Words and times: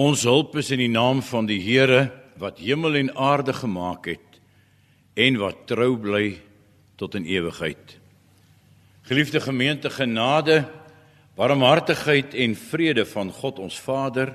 Ons 0.00 0.22
hulp 0.24 0.54
is 0.56 0.70
in 0.72 0.80
die 0.80 0.92
naam 0.92 1.18
van 1.26 1.44
die 1.48 1.58
Here 1.60 2.06
wat 2.40 2.60
hemel 2.62 2.94
en 2.96 3.10
aarde 3.20 3.52
gemaak 3.52 4.06
het 4.08 4.38
en 5.18 5.36
wat 5.42 5.66
trou 5.68 5.90
bly 6.00 6.38
tot 6.96 7.18
in 7.18 7.26
ewigheid. 7.28 7.98
Geliefde 9.10 9.42
gemeente, 9.44 9.90
genade, 9.92 10.62
barmhartigheid 11.36 12.32
en 12.32 12.56
vrede 12.56 13.04
van 13.12 13.32
God 13.42 13.60
ons 13.60 13.76
Vader 13.82 14.32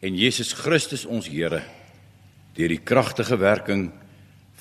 en 0.00 0.16
Jesus 0.16 0.54
Christus 0.56 1.04
ons 1.04 1.28
Here 1.28 1.60
deur 2.56 2.72
die 2.72 2.80
kragtige 2.80 3.36
werking 3.36 3.90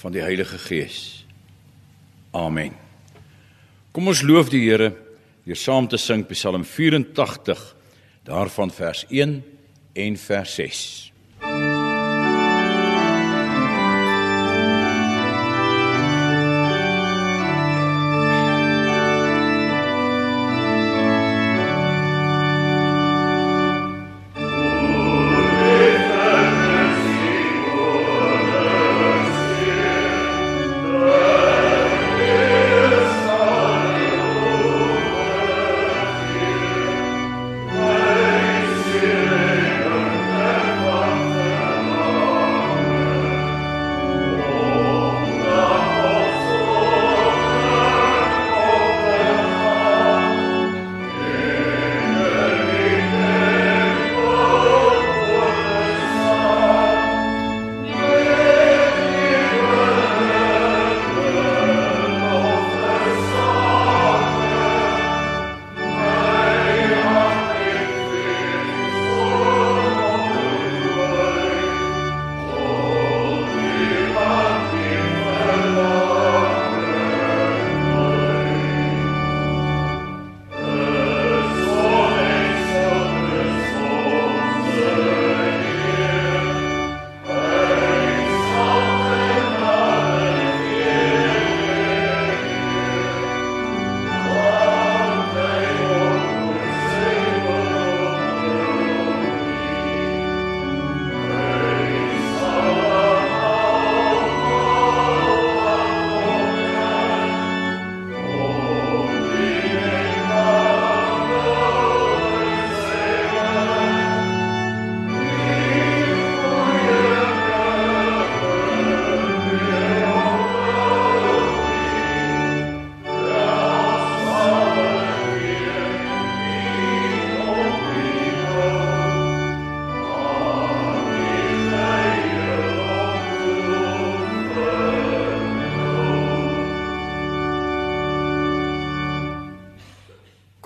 van 0.01 0.11
die 0.11 0.25
Heilige 0.25 0.59
Gees. 0.59 1.23
Amen. 2.35 2.75
Kom 3.95 4.11
ons 4.11 4.25
loof 4.25 4.51
die 4.51 4.65
Here 4.67 4.91
deur 5.45 5.63
saam 5.63 5.87
te 5.87 6.01
sing 6.01 6.27
Psalm 6.27 6.65
84 6.67 7.67
daarvan 8.27 8.73
vers 8.73 9.07
1 9.07 9.54
en 9.95 10.15
vers 10.27 10.49
6. 10.55 11.11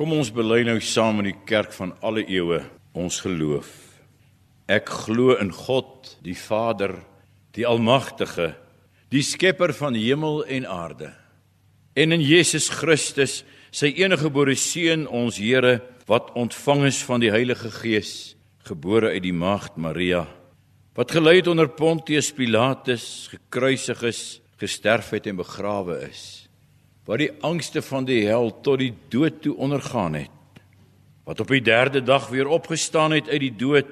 Kom 0.10 0.24
ons 0.24 0.32
bely 0.34 0.64
nou 0.66 0.80
saam 0.82 1.20
in 1.22 1.28
die 1.28 1.40
kerk 1.46 1.70
van 1.70 1.92
alle 2.02 2.24
eeue 2.26 2.64
ons 2.98 3.20
geloof. 3.22 3.68
Ek 4.66 4.88
glo 5.04 5.36
in 5.38 5.52
God, 5.54 6.16
die 6.26 6.34
Vader, 6.34 6.96
die 7.54 7.68
Almagtige, 7.70 8.56
die 9.14 9.22
skepper 9.22 9.70
van 9.78 9.94
hemel 9.94 10.42
en 10.50 10.66
aarde. 10.66 11.12
En 11.94 12.18
in 12.18 12.26
Jesus 12.26 12.72
Christus, 12.74 13.44
sy 13.70 13.92
enige 14.02 14.24
gebore 14.32 14.58
seun, 14.58 15.06
ons 15.06 15.38
Here, 15.38 15.78
wat 16.10 16.34
ontvang 16.34 16.88
is 16.90 17.04
van 17.06 17.22
die 17.22 17.30
Heilige 17.30 17.70
Gees, 17.78 18.34
gebore 18.66 19.14
uit 19.14 19.28
die 19.30 19.38
maagd 19.46 19.78
Maria, 19.78 20.26
wat 20.98 21.14
gelei 21.14 21.38
het 21.44 21.54
onder 21.54 21.70
Pontius 21.70 22.34
Pilatus, 22.34 23.30
gekruisig 23.30 24.08
is, 24.10 24.28
gesterf 24.58 25.14
het 25.14 25.30
en 25.30 25.38
begrawe 25.46 26.02
is 26.10 26.49
wat 27.10 27.24
die 27.24 27.32
angste 27.42 27.82
van 27.82 28.06
die 28.06 28.22
hel 28.28 28.52
tot 28.62 28.84
die 28.84 28.94
dood 29.10 29.42
toe 29.42 29.56
ondergaan 29.58 30.14
het. 30.14 30.62
Wat 31.26 31.40
op 31.42 31.50
die 31.50 31.64
derde 31.66 32.04
dag 32.06 32.28
weer 32.30 32.48
opgestaan 32.48 33.16
het 33.18 33.30
uit 33.30 33.42
die 33.48 33.56
dood 33.58 33.90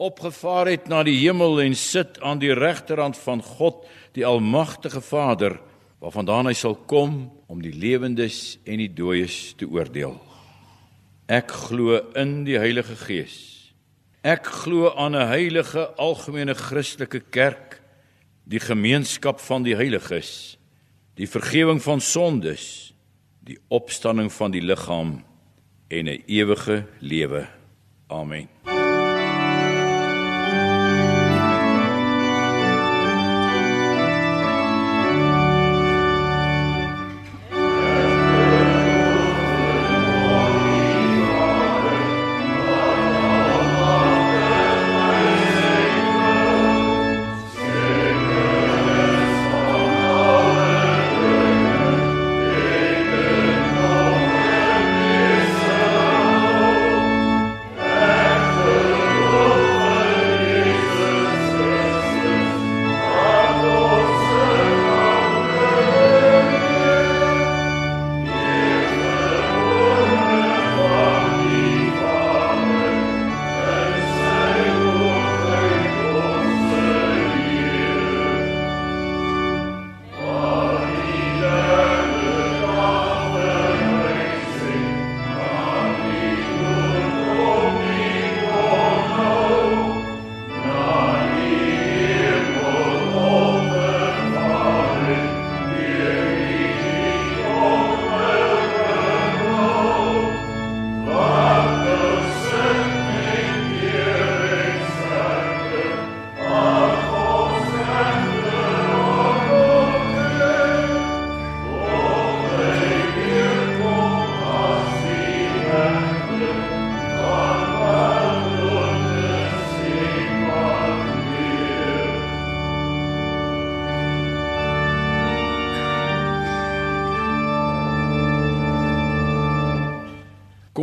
opgevaar 0.00 0.66
het 0.72 0.88
na 0.88 1.04
die 1.06 1.18
hemel 1.20 1.60
en 1.62 1.76
sit 1.78 2.18
aan 2.24 2.40
die 2.42 2.54
regterhand 2.56 3.18
van 3.20 3.42
God 3.44 3.84
die 4.16 4.26
almagtige 4.26 5.02
Vader 5.04 5.60
waarvandaan 6.00 6.48
hy 6.50 6.56
sal 6.56 6.74
kom 6.90 7.28
om 7.46 7.62
die 7.62 7.74
lewendes 7.76 8.58
en 8.64 8.80
die 8.82 8.90
dooies 8.90 9.52
te 9.60 9.68
oordeel. 9.68 10.16
Ek 11.30 11.52
glo 11.68 12.00
in 12.18 12.40
die 12.48 12.58
Heilige 12.58 12.96
Gees. 12.98 13.36
Ek 14.26 14.48
glo 14.64 14.90
aan 14.96 15.14
'n 15.14 15.28
heilige 15.28 15.92
algemene 15.96 16.54
Christelike 16.54 17.20
kerk 17.30 17.80
die 18.44 18.60
gemeenskap 18.60 19.38
van 19.40 19.62
die 19.62 19.76
heiliges 19.76 20.58
die 21.20 21.28
vergifnis 21.28 21.84
van 21.84 22.00
sondes, 22.00 22.64
die 23.44 23.58
opstanding 23.68 24.30
van 24.32 24.54
die 24.54 24.62
liggaam 24.64 25.18
en 25.88 26.08
'n 26.08 26.22
ewige 26.26 26.86
lewe. 27.00 27.48
Amen. 28.08 28.69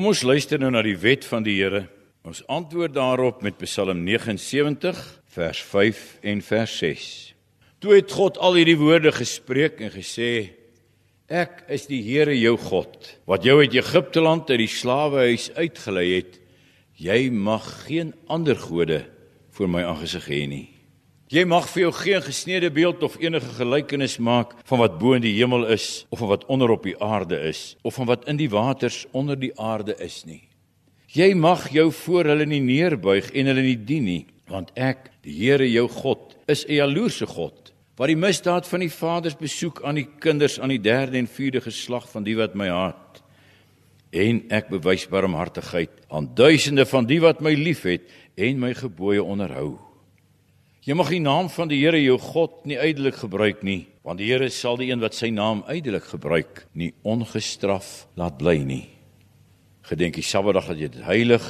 Kom 0.08 0.14
ons 0.16 0.24
luister 0.24 0.56
nou 0.56 0.70
na 0.72 0.80
die 0.86 0.96
wet 0.96 1.26
van 1.28 1.44
die 1.44 1.58
Here. 1.58 1.82
Ons 2.24 2.40
antwoord 2.48 2.94
daarop 2.96 3.42
met 3.44 3.58
Psalm 3.60 4.06
79 4.08 5.02
vers 5.36 5.64
5 5.68 5.98
en 6.32 6.40
vers 6.48 6.76
6. 6.80 7.08
Toe 7.84 7.92
het 7.98 8.16
God 8.16 8.40
al 8.40 8.56
hierdie 8.56 8.78
woorde 8.80 9.12
gespreek 9.12 9.84
en 9.84 9.92
gesê: 9.92 10.30
Ek 11.28 11.66
is 11.68 11.90
die 11.92 12.00
Here 12.06 12.38
jou 12.40 12.56
God 12.56 13.12
wat 13.28 13.44
jou 13.44 13.58
uit 13.60 13.76
Egipte 13.76 14.24
land 14.24 14.48
uit 14.48 14.62
die 14.64 14.72
slawehuis 14.72 15.50
uitgelei 15.60 16.08
het. 16.14 16.40
Jy 16.96 17.28
mag 17.28 17.68
geen 17.84 18.16
ander 18.32 18.56
gode 18.56 19.04
voor 19.60 19.76
my 19.76 19.84
aangesig 19.92 20.32
hê 20.32 20.46
nie. 20.48 20.77
Jy 21.28 21.42
mag 21.44 21.66
vir 21.68 21.82
jou 21.82 21.90
geen 21.92 22.22
gesneede 22.24 22.70
beeld 22.72 23.02
of 23.04 23.18
enige 23.20 23.50
gelykenis 23.58 24.14
maak 24.24 24.54
van 24.70 24.80
wat 24.80 24.94
bo 24.96 25.12
in 25.12 25.26
die 25.26 25.34
hemel 25.36 25.66
is 25.74 26.06
of 26.08 26.22
van 26.22 26.30
wat 26.32 26.46
onder 26.48 26.72
op 26.72 26.86
die 26.88 26.96
aarde 27.04 27.36
is 27.50 27.76
of 27.84 27.98
van 28.00 28.08
wat 28.08 28.24
in 28.32 28.38
die 28.40 28.48
waters 28.48 29.02
onder 29.12 29.36
die 29.36 29.52
aarde 29.60 29.98
is 30.00 30.22
nie. 30.24 30.46
Jy 31.12 31.34
mag 31.36 31.66
jou 31.76 31.90
voor 31.92 32.32
hulle 32.32 32.46
nie 32.48 32.62
neerbuig 32.64 33.28
en 33.36 33.52
hulle 33.52 33.66
nie 33.66 33.76
dien 33.76 34.08
nie, 34.08 34.24
want 34.48 34.72
ek, 34.80 35.10
die 35.28 35.36
Here 35.36 35.68
jou 35.68 35.88
God, 35.92 36.38
is 36.48 36.64
'n 36.64 36.80
jaloerse 36.80 37.28
God 37.28 37.74
wat 37.98 38.08
die 38.08 38.16
misdaad 38.16 38.68
van 38.68 38.80
die 38.80 38.94
vaders 38.94 39.36
besoek 39.36 39.82
aan 39.84 39.96
die 39.96 40.08
kinders 40.22 40.60
aan 40.60 40.70
die 40.70 40.80
3de 40.80 41.18
en 41.18 41.28
4de 41.28 41.62
geslag 41.62 42.08
van 42.12 42.24
die 42.24 42.38
wat 42.38 42.56
my 42.56 42.70
haat. 42.70 43.24
En 44.14 44.46
ek 44.50 44.70
bewys 44.70 45.08
barmhartigheid 45.10 45.90
aan 46.08 46.30
duisende 46.36 46.86
van 46.86 47.06
die 47.06 47.20
wat 47.20 47.42
my 47.42 47.54
liefhet 47.54 48.08
en 48.38 48.60
my 48.60 48.74
gebooie 48.74 49.24
onderhou. 49.24 49.87
Jy 50.88 50.96
mag 50.96 51.10
die 51.12 51.20
naam 51.20 51.50
van 51.52 51.68
die 51.68 51.82
Here 51.82 52.00
jou 52.00 52.16
God 52.16 52.62
nie 52.64 52.78
uitelik 52.80 53.18
gebruik 53.20 53.60
nie, 53.68 53.90
want 54.08 54.22
die 54.22 54.30
Here 54.30 54.48
sal 54.48 54.78
die 54.80 54.86
een 54.88 55.02
wat 55.04 55.18
sy 55.18 55.28
naam 55.36 55.66
uitelik 55.68 56.06
gebruik, 56.14 56.62
nie 56.80 56.94
ongestraf 57.04 58.06
laat 58.16 58.38
bly 58.40 58.62
nie. 58.64 58.86
Gedenk 59.90 60.16
die 60.16 60.24
Sabbatdag 60.24 60.70
dat 60.72 60.80
jy 60.80 60.88
dit 60.94 61.04
heilig. 61.04 61.44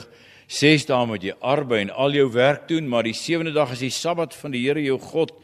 6 0.50 0.88
dae 0.90 1.06
moet 1.06 1.28
jy 1.28 1.36
arbei 1.38 1.84
en 1.84 1.94
al 1.94 2.18
jou 2.18 2.26
werk 2.34 2.66
doen, 2.72 2.90
maar 2.90 3.06
die 3.06 3.14
7de 3.14 3.54
dag 3.54 3.76
is 3.76 3.84
die 3.86 3.94
Sabbat 3.94 4.34
van 4.40 4.56
die 4.58 4.64
Here 4.64 4.82
jou 4.82 4.98
God, 5.06 5.36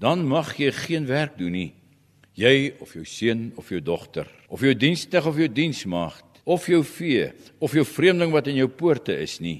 dan 0.00 0.24
mag 0.24 0.54
jy 0.56 0.72
geen 0.72 1.04
werk 1.10 1.36
doen 1.36 1.52
nie. 1.52 1.68
Jy 2.32 2.72
of 2.80 2.94
jou 2.96 3.04
seun 3.04 3.50
of 3.60 3.68
jou 3.68 3.82
dogter, 3.84 4.32
of 4.48 4.64
jou 4.64 4.72
dienstig 4.72 5.28
of 5.28 5.36
jou 5.36 5.50
diensmaagd, 5.52 6.40
of 6.48 6.72
jou 6.72 6.80
vee, 6.94 7.28
of 7.60 7.76
jou 7.76 7.84
vreemdeling 7.84 8.32
wat 8.32 8.48
in 8.48 8.62
jou 8.62 8.70
poorte 8.72 9.12
is 9.12 9.42
nie. 9.44 9.58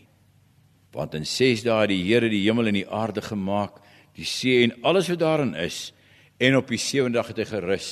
Want 0.93 1.15
in 1.17 1.27
6 1.27 1.65
dae 1.65 1.87
het 1.87 1.93
die 1.93 2.03
Here 2.05 2.29
die 2.29 2.43
hemel 2.45 2.69
en 2.69 2.77
die 2.77 2.89
aarde 2.89 3.23
gemaak, 3.25 3.81
die 4.17 4.29
see 4.29 4.63
en 4.67 4.75
alles 4.85 5.09
wat 5.09 5.23
daarin 5.23 5.55
is, 5.57 5.93
en 6.43 6.57
op 6.59 6.69
die 6.69 6.81
7de 6.81 7.17
dag 7.17 7.31
het 7.33 7.41
hy 7.41 7.47
gerus. 7.49 7.89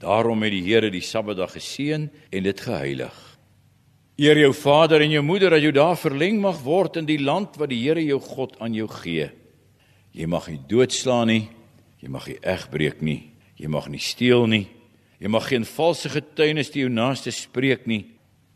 Daarom 0.00 0.42
het 0.42 0.54
die 0.54 0.64
Here 0.64 0.90
die 0.90 1.04
Sabbatdag 1.04 1.52
geseën 1.58 2.08
en 2.08 2.42
dit 2.46 2.60
geheilig. 2.60 3.18
Eer 4.16 4.38
jou 4.38 4.52
vader 4.54 5.02
en 5.04 5.10
jou 5.10 5.22
moeder 5.24 5.50
dat 5.54 5.62
jou 5.64 5.72
daar 5.72 5.96
verleng 5.96 6.40
mag 6.40 6.60
word 6.64 6.98
in 7.00 7.08
die 7.08 7.20
land 7.20 7.56
wat 7.60 7.70
die 7.72 7.80
Here 7.82 8.02
jou 8.04 8.20
God 8.20 8.58
aan 8.60 8.74
jou 8.76 8.88
gee. 9.00 9.30
Jy 10.12 10.28
mag 10.28 10.48
nie 10.48 10.60
doodslaan 10.68 11.30
nie, 11.32 11.44
jy 12.02 12.10
mag 12.12 12.26
nie 12.28 12.38
egbreek 12.44 13.00
nie, 13.00 13.20
jy 13.56 13.70
mag 13.72 13.88
nie 13.88 14.02
steel 14.02 14.44
nie, 14.50 14.66
jy 15.22 15.30
mag 15.32 15.46
geen 15.48 15.64
valse 15.64 16.10
getuienis 16.12 16.72
teen 16.72 16.86
jou 16.86 16.92
naaste 16.92 17.32
spreek 17.32 17.86
nie. 17.88 18.04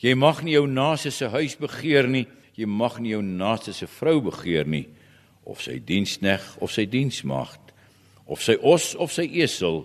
Jy 0.03 0.13
mag 0.19 0.43
nie 0.45 0.59
jou 0.59 0.67
naaste 0.69 1.11
se 1.15 1.31
huis 1.33 1.57
begeer 1.57 2.09
nie, 2.11 2.27
jy 2.57 2.67
mag 2.67 2.99
nie 3.01 3.13
jou 3.13 3.23
naaste 3.23 3.75
se 3.77 3.89
vrou 3.99 4.21
begeer 4.31 4.69
nie 4.69 4.87
of 5.47 5.61
sy 5.63 5.79
dienskneg 5.79 6.43
of 6.65 6.73
sy 6.73 6.87
diensmaagd 6.91 7.73
of 8.27 8.43
sy 8.43 8.57
os 8.63 8.95
of 8.99 9.13
sy 9.15 9.29
esel 9.45 9.85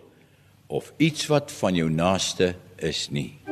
of 0.72 0.94
iets 0.98 1.28
wat 1.30 1.52
van 1.60 1.76
jou 1.76 1.90
naaste 1.92 2.54
is 2.80 3.10
nie. 3.12 3.51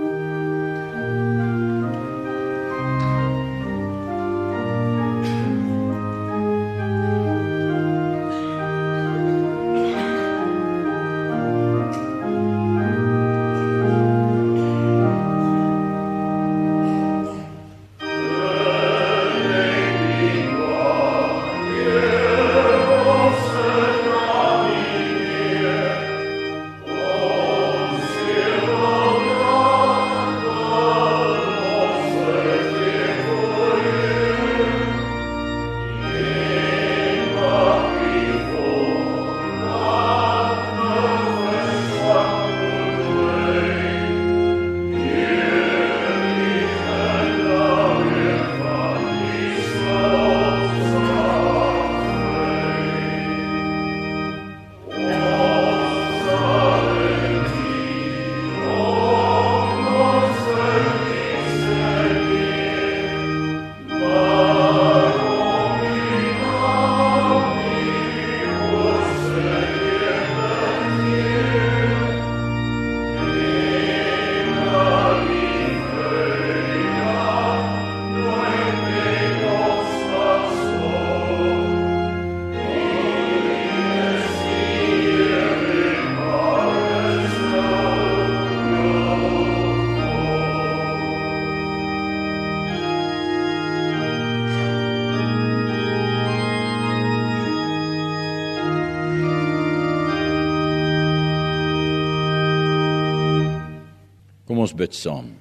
Bid 104.80 104.96
saam. 104.96 105.34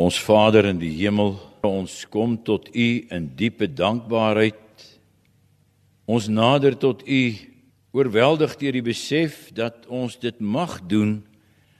Ons 0.00 0.20
Vader 0.22 0.70
in 0.70 0.78
die 0.80 0.92
hemel, 1.02 1.34
ons 1.66 2.04
kom 2.08 2.38
tot 2.46 2.70
U 2.72 2.88
in 3.12 3.26
diepe 3.36 3.68
dankbaarheid. 3.68 4.86
Ons 6.08 6.30
nader 6.32 6.78
tot 6.80 7.02
U 7.04 7.22
oorweldig 7.92 8.54
deur 8.60 8.78
die 8.78 8.86
besef 8.86 9.48
dat 9.56 9.84
ons 9.90 10.16
dit 10.22 10.38
mag 10.40 10.78
doen, 10.88 11.18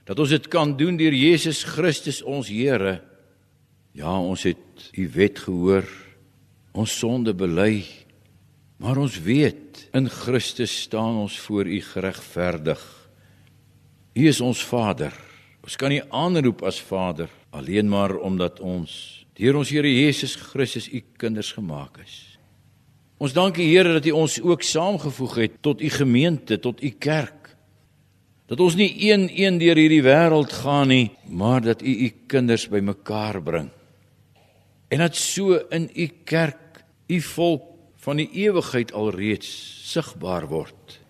dat 0.05 0.19
ons 0.19 0.33
dit 0.33 0.47
kan 0.51 0.75
doen 0.77 0.99
deur 0.99 1.15
Jesus 1.15 1.63
Christus 1.63 2.21
ons 2.21 2.51
Here. 2.51 2.99
Ja, 3.95 4.13
ons 4.19 4.43
het 4.47 4.91
U 4.97 5.07
wet 5.15 5.41
gehoor, 5.47 5.87
ons 6.75 6.93
sonde 7.01 7.33
bely, 7.35 7.81
maar 8.81 8.99
ons 8.99 9.17
weet 9.23 9.85
in 9.95 10.07
Christus 10.11 10.73
staan 10.87 11.23
ons 11.23 11.35
voor 11.47 11.67
U 11.67 11.81
geregverdig. 11.89 12.81
U 14.15 14.27
is 14.27 14.41
ons 14.43 14.63
Vader. 14.67 15.30
Ons 15.61 15.77
kan 15.77 15.93
nie 15.93 16.01
aanroep 16.09 16.63
as 16.65 16.81
Vader 16.81 17.29
alleen 17.53 17.89
maar 17.89 18.15
omdat 18.17 18.59
ons 18.59 19.25
deur 19.37 19.59
ons 19.61 19.69
Here 19.69 19.89
Jesus 19.89 20.35
Christus 20.35 20.89
u 20.89 21.01
kinders 21.17 21.51
gemaak 21.53 22.01
is. 22.03 22.31
Ons 23.21 23.35
dank 23.37 23.59
U 23.61 23.65
Here 23.65 23.93
dat 23.93 24.07
U 24.09 24.15
ons 24.17 24.39
ook 24.41 24.63
saamgevoeg 24.65 25.35
het 25.37 25.59
tot 25.61 25.81
U 25.81 25.89
gemeente, 25.93 26.57
tot 26.59 26.81
U 26.81 26.89
kerk. 26.97 27.51
Dat 28.49 28.59
ons 28.59 28.75
nie 28.75 28.89
een 29.11 29.29
een 29.29 29.59
deur 29.61 29.77
hierdie 29.77 30.01
wêreld 30.01 30.53
gaan 30.63 30.89
nie, 30.89 31.11
maar 31.29 31.61
dat 31.61 31.83
U 31.85 31.91
U 31.91 32.09
kinders 32.27 32.65
bymekaar 32.69 33.41
bring. 33.45 33.69
En 34.89 35.05
dat 35.05 35.15
so 35.15 35.59
in 35.69 35.89
U 35.93 36.07
kerk 36.25 36.81
U 37.07 37.21
volk 37.21 37.67
van 38.01 38.17
die 38.17 38.29
ewigheid 38.41 38.93
alreeds 38.97 39.47
sigbaar 39.91 40.47
word. 40.49 41.00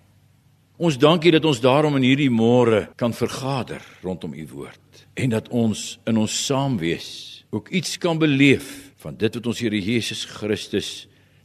Ons 0.81 0.97
dankie 0.97 1.29
dat 1.29 1.45
ons 1.45 1.59
daarom 1.61 1.99
in 1.99 2.07
hierdie 2.07 2.31
môre 2.33 2.87
kan 2.97 3.13
vergader 3.13 3.83
rondom 4.01 4.31
u 4.33 4.47
woord 4.49 5.03
en 5.13 5.29
dat 5.35 5.51
ons 5.53 5.99
in 6.09 6.17
ons 6.17 6.37
saamwees 6.47 7.09
ook 7.53 7.69
iets 7.69 7.99
kan 8.01 8.17
beleef 8.17 8.89
van 9.03 9.13
dit 9.13 9.37
wat 9.37 9.49
ons 9.51 9.61
Here 9.61 9.77
Jesus 9.77 10.23
Christus 10.25 10.89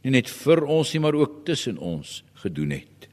nie 0.01 0.15
net 0.15 0.31
vir 0.39 0.63
ons 0.65 0.89
nie 0.89 1.03
maar 1.05 1.13
ook 1.19 1.43
tussen 1.45 1.77
ons 1.77 2.23
gedoen 2.41 2.73
het. 2.79 3.05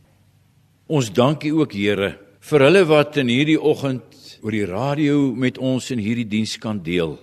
Ons 0.88 1.12
dankie 1.12 1.52
ook 1.52 1.76
Here 1.76 2.14
vir 2.40 2.68
hulle 2.70 2.86
wat 2.88 3.20
in 3.20 3.28
hierdie 3.28 3.60
oggend 3.60 4.16
oor 4.40 4.56
die 4.56 4.64
radio 4.64 5.28
met 5.36 5.60
ons 5.60 5.92
in 5.92 6.00
hierdie 6.00 6.28
diens 6.28 6.56
kan 6.56 6.80
deel. 6.80 7.18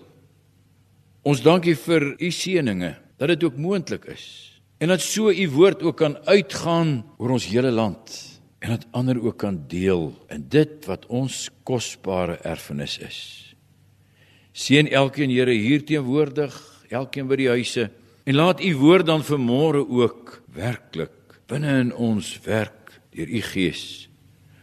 Ons 1.25 1.41
dankie 1.41 1.73
vir 1.89 2.11
u 2.21 2.29
seëninge 2.29 2.99
dat 3.17 3.33
dit 3.33 3.49
ook 3.49 3.57
moontlik 3.57 4.11
is 4.13 4.27
en 4.77 4.93
dat 4.93 5.01
so 5.01 5.33
u 5.33 5.47
woord 5.57 5.81
ook 5.81 5.97
kan 5.97 6.21
uitgaan 6.29 6.99
oor 7.17 7.39
ons 7.41 7.49
hele 7.49 7.73
land 7.73 8.29
en 8.61 8.75
dat 8.75 8.85
ander 8.93 9.17
ook 9.17 9.39
kan 9.41 9.63
deel 9.67 10.11
in 10.29 10.45
dit 10.49 10.85
wat 10.85 11.07
ons 11.09 11.49
kosbare 11.67 12.37
erfenis 12.45 12.99
is. 13.01 13.19
Seën 14.53 14.87
elkeen 14.87 15.31
Here 15.33 15.53
hier 15.53 15.81
teenwoordig, 15.85 16.53
elkeen 16.89 17.27
by 17.27 17.39
die 17.39 17.49
huise 17.49 17.89
en 18.23 18.37
laat 18.37 18.61
u 18.61 18.75
woord 18.77 19.07
dan 19.09 19.25
vanmôre 19.25 19.81
ook 19.81 20.41
werklik 20.53 21.39
binne 21.49 21.79
in 21.79 21.91
ons 21.95 22.35
werk 22.45 22.99
deur 23.11 23.27
u 23.27 23.41
gees 23.41 24.11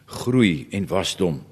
groei 0.08 0.66
en 0.72 0.86
wasdom. 0.88 1.42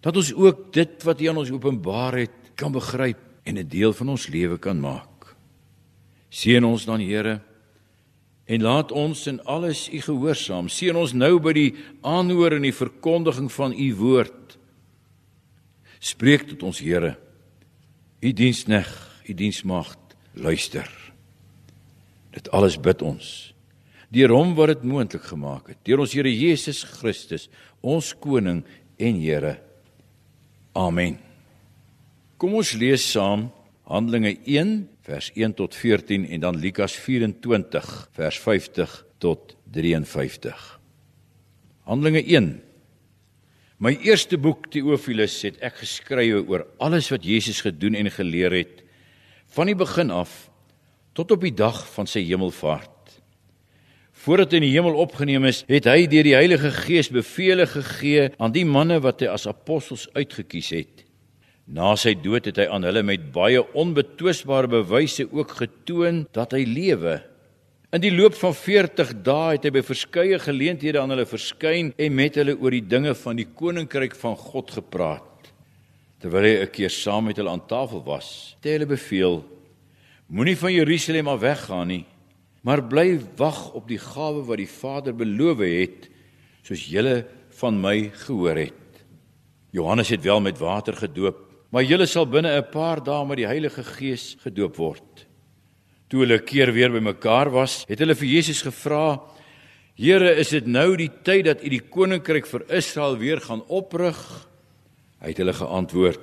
Dat 0.00 0.16
ons 0.16 0.32
ook 0.34 0.70
dit 0.72 1.02
wat 1.04 1.20
U 1.20 1.28
aan 1.28 1.42
ons 1.42 1.52
openbaar 1.52 2.16
het 2.24 2.52
kan 2.56 2.72
begryp 2.72 3.20
en 3.44 3.58
'n 3.58 3.68
deel 3.68 3.92
van 3.92 4.08
ons 4.08 4.28
lewe 4.28 4.58
kan 4.58 4.80
maak. 4.80 5.36
Seën 6.28 6.64
ons 6.64 6.84
dan 6.84 7.00
Here 7.00 7.40
en 8.50 8.64
laat 8.66 8.90
ons 8.92 9.26
in 9.30 9.38
alles 9.46 9.84
U 9.92 10.00
gehoorsaam. 10.02 10.66
Seën 10.72 10.96
ons 10.98 11.14
nou 11.14 11.36
by 11.42 11.54
die 11.54 11.68
aanhoor 12.02 12.56
en 12.56 12.66
die 12.66 12.74
verkondiging 12.74 13.50
van 13.54 13.76
U 13.76 13.88
woord. 14.00 14.56
Spreek 16.02 16.48
tot 16.50 16.66
ons 16.72 16.80
Here. 16.82 17.14
U 18.20 18.32
diensneg, 18.34 18.90
U 19.28 19.36
diensmaagd, 19.38 20.16
luister. 20.34 20.90
Dit 22.34 22.50
alles 22.54 22.78
bid 22.80 23.06
ons 23.06 23.50
deur 24.10 24.32
hom 24.34 24.56
wat 24.58 24.72
dit 24.72 24.86
moontlik 24.90 25.22
gemaak 25.30 25.70
het, 25.70 25.78
deur 25.86 26.02
ons 26.02 26.14
Here 26.14 26.30
Jesus 26.30 26.82
Christus, 26.98 27.46
ons 27.80 28.10
koning 28.18 28.64
en 28.98 29.20
Here. 29.22 29.54
Amen. 30.74 31.18
Kom 32.40 32.56
ons 32.58 32.72
lees 32.78 33.04
saam 33.06 33.48
Handelinge 33.90 34.36
1 34.46 34.86
vers 35.02 35.32
1 35.34 35.54
tot 35.58 35.74
14 35.74 36.28
en 36.30 36.40
dan 36.40 36.58
Lukas 36.62 36.92
24 36.94 37.86
vers 38.14 38.38
50 38.38 38.92
tot 39.18 39.56
53. 39.74 40.60
Handelinge 41.90 42.22
1 42.22 42.52
My 43.82 43.96
eerste 44.06 44.38
boek 44.38 44.68
Theophilus 44.70 45.40
het 45.42 45.58
ek 45.66 45.80
geskrywe 45.80 46.44
oor 46.46 46.66
alles 46.78 47.10
wat 47.10 47.26
Jesus 47.26 47.64
gedoen 47.66 47.98
en 47.98 48.12
geleer 48.14 48.54
het 48.54 48.84
van 49.56 49.66
die 49.66 49.74
begin 49.74 50.14
af 50.14 50.38
tot 51.18 51.34
op 51.34 51.42
die 51.42 51.54
dag 51.58 51.82
van 51.96 52.06
sy 52.06 52.22
hemelvaart. 52.30 53.18
Voordat 54.22 54.54
hy 54.54 54.62
in 54.62 54.68
die 54.68 54.74
hemel 54.76 55.02
opgeneem 55.02 55.50
is, 55.50 55.64
het 55.66 55.90
hy 55.90 56.04
deur 56.06 56.28
die 56.28 56.38
Heilige 56.38 56.70
Gees 56.84 57.10
beveelings 57.10 57.74
gegee 57.74 58.30
aan 58.38 58.54
die 58.54 58.68
manne 58.68 59.02
wat 59.02 59.24
hy 59.24 59.34
as 59.34 59.50
apostels 59.50 60.06
uitgekies 60.14 60.76
het. 60.78 61.06
Na 61.70 61.92
sy 61.94 62.16
dood 62.18 62.48
het 62.48 62.58
hy 62.58 62.66
aan 62.66 62.82
hulle 62.82 63.04
met 63.06 63.28
baie 63.30 63.60
onbetwisbare 63.78 64.66
bewyse 64.72 65.28
ook 65.30 65.52
getoon 65.60 66.24
dat 66.34 66.56
hy 66.56 66.64
lewe. 66.66 67.20
In 67.94 68.02
die 68.02 68.10
loop 68.10 68.34
van 68.38 68.56
40 68.58 69.12
dae 69.22 69.52
het 69.54 69.68
hy 69.68 69.70
by 69.76 69.82
verskeie 69.86 70.38
geleenthede 70.42 70.98
aan 70.98 71.14
hulle 71.14 71.28
verskyn 71.30 71.92
en 71.94 72.16
met 72.16 72.38
hulle 72.40 72.56
oor 72.58 72.74
die 72.74 72.82
dinge 72.82 73.14
van 73.18 73.38
die 73.38 73.46
koninkryk 73.46 74.16
van 74.18 74.34
God 74.38 74.72
gepraat. 74.80 75.50
Terwyl 76.18 76.42
hy 76.42 76.54
'n 76.62 76.70
keer 76.74 76.90
saam 76.90 77.24
met 77.26 77.38
hulle 77.38 77.50
aan 77.50 77.66
tafel 77.66 78.02
was, 78.02 78.56
het 78.58 78.64
hy 78.64 78.72
hulle 78.78 78.86
beveel: 78.86 79.44
Moenie 80.26 80.56
van 80.56 80.72
Jerusalem 80.72 81.28
af 81.28 81.40
weggaan 81.40 81.88
nie, 81.88 82.06
maar 82.62 82.82
bly 82.82 83.18
wag 83.36 83.72
op 83.74 83.86
die 83.88 83.98
gawe 83.98 84.42
wat 84.42 84.58
die 84.58 84.66
Vader 84.66 85.14
beloof 85.14 85.58
het, 85.58 86.10
soos 86.62 86.82
julle 86.86 87.24
van 87.60 87.80
my 87.80 88.10
gehoor 88.26 88.56
het. 88.56 88.74
Johannes 89.70 90.10
het 90.10 90.22
wel 90.22 90.40
met 90.40 90.58
water 90.58 90.94
gedoop, 90.94 91.49
maar 91.70 91.86
julle 91.86 92.06
sal 92.06 92.26
binne 92.26 92.50
'n 92.56 92.70
paar 92.70 93.02
dae 93.02 93.24
met 93.26 93.38
die 93.38 93.46
Heilige 93.46 93.82
Gees 93.82 94.36
gedoop 94.42 94.76
word. 94.76 95.26
Toe 96.08 96.20
hulle 96.26 96.40
keer 96.42 96.72
weer 96.72 96.90
bymekaar 96.90 97.50
was, 97.50 97.84
het 97.88 97.98
hulle 97.98 98.14
vir 98.14 98.28
Jesus 98.28 98.62
gevra: 98.62 99.20
Here, 99.94 100.34
is 100.34 100.50
dit 100.50 100.66
nou 100.66 100.96
die 100.96 101.10
tyd 101.22 101.44
dat 101.44 101.62
U 101.62 101.68
die 101.68 101.80
koninkryk 101.80 102.46
vir 102.46 102.64
Israel 102.68 103.16
weer 103.18 103.40
gaan 103.40 103.62
oprig? 103.68 104.16
Hy 105.20 105.28
het 105.28 105.38
hulle 105.38 105.52
geantwoord: 105.52 106.20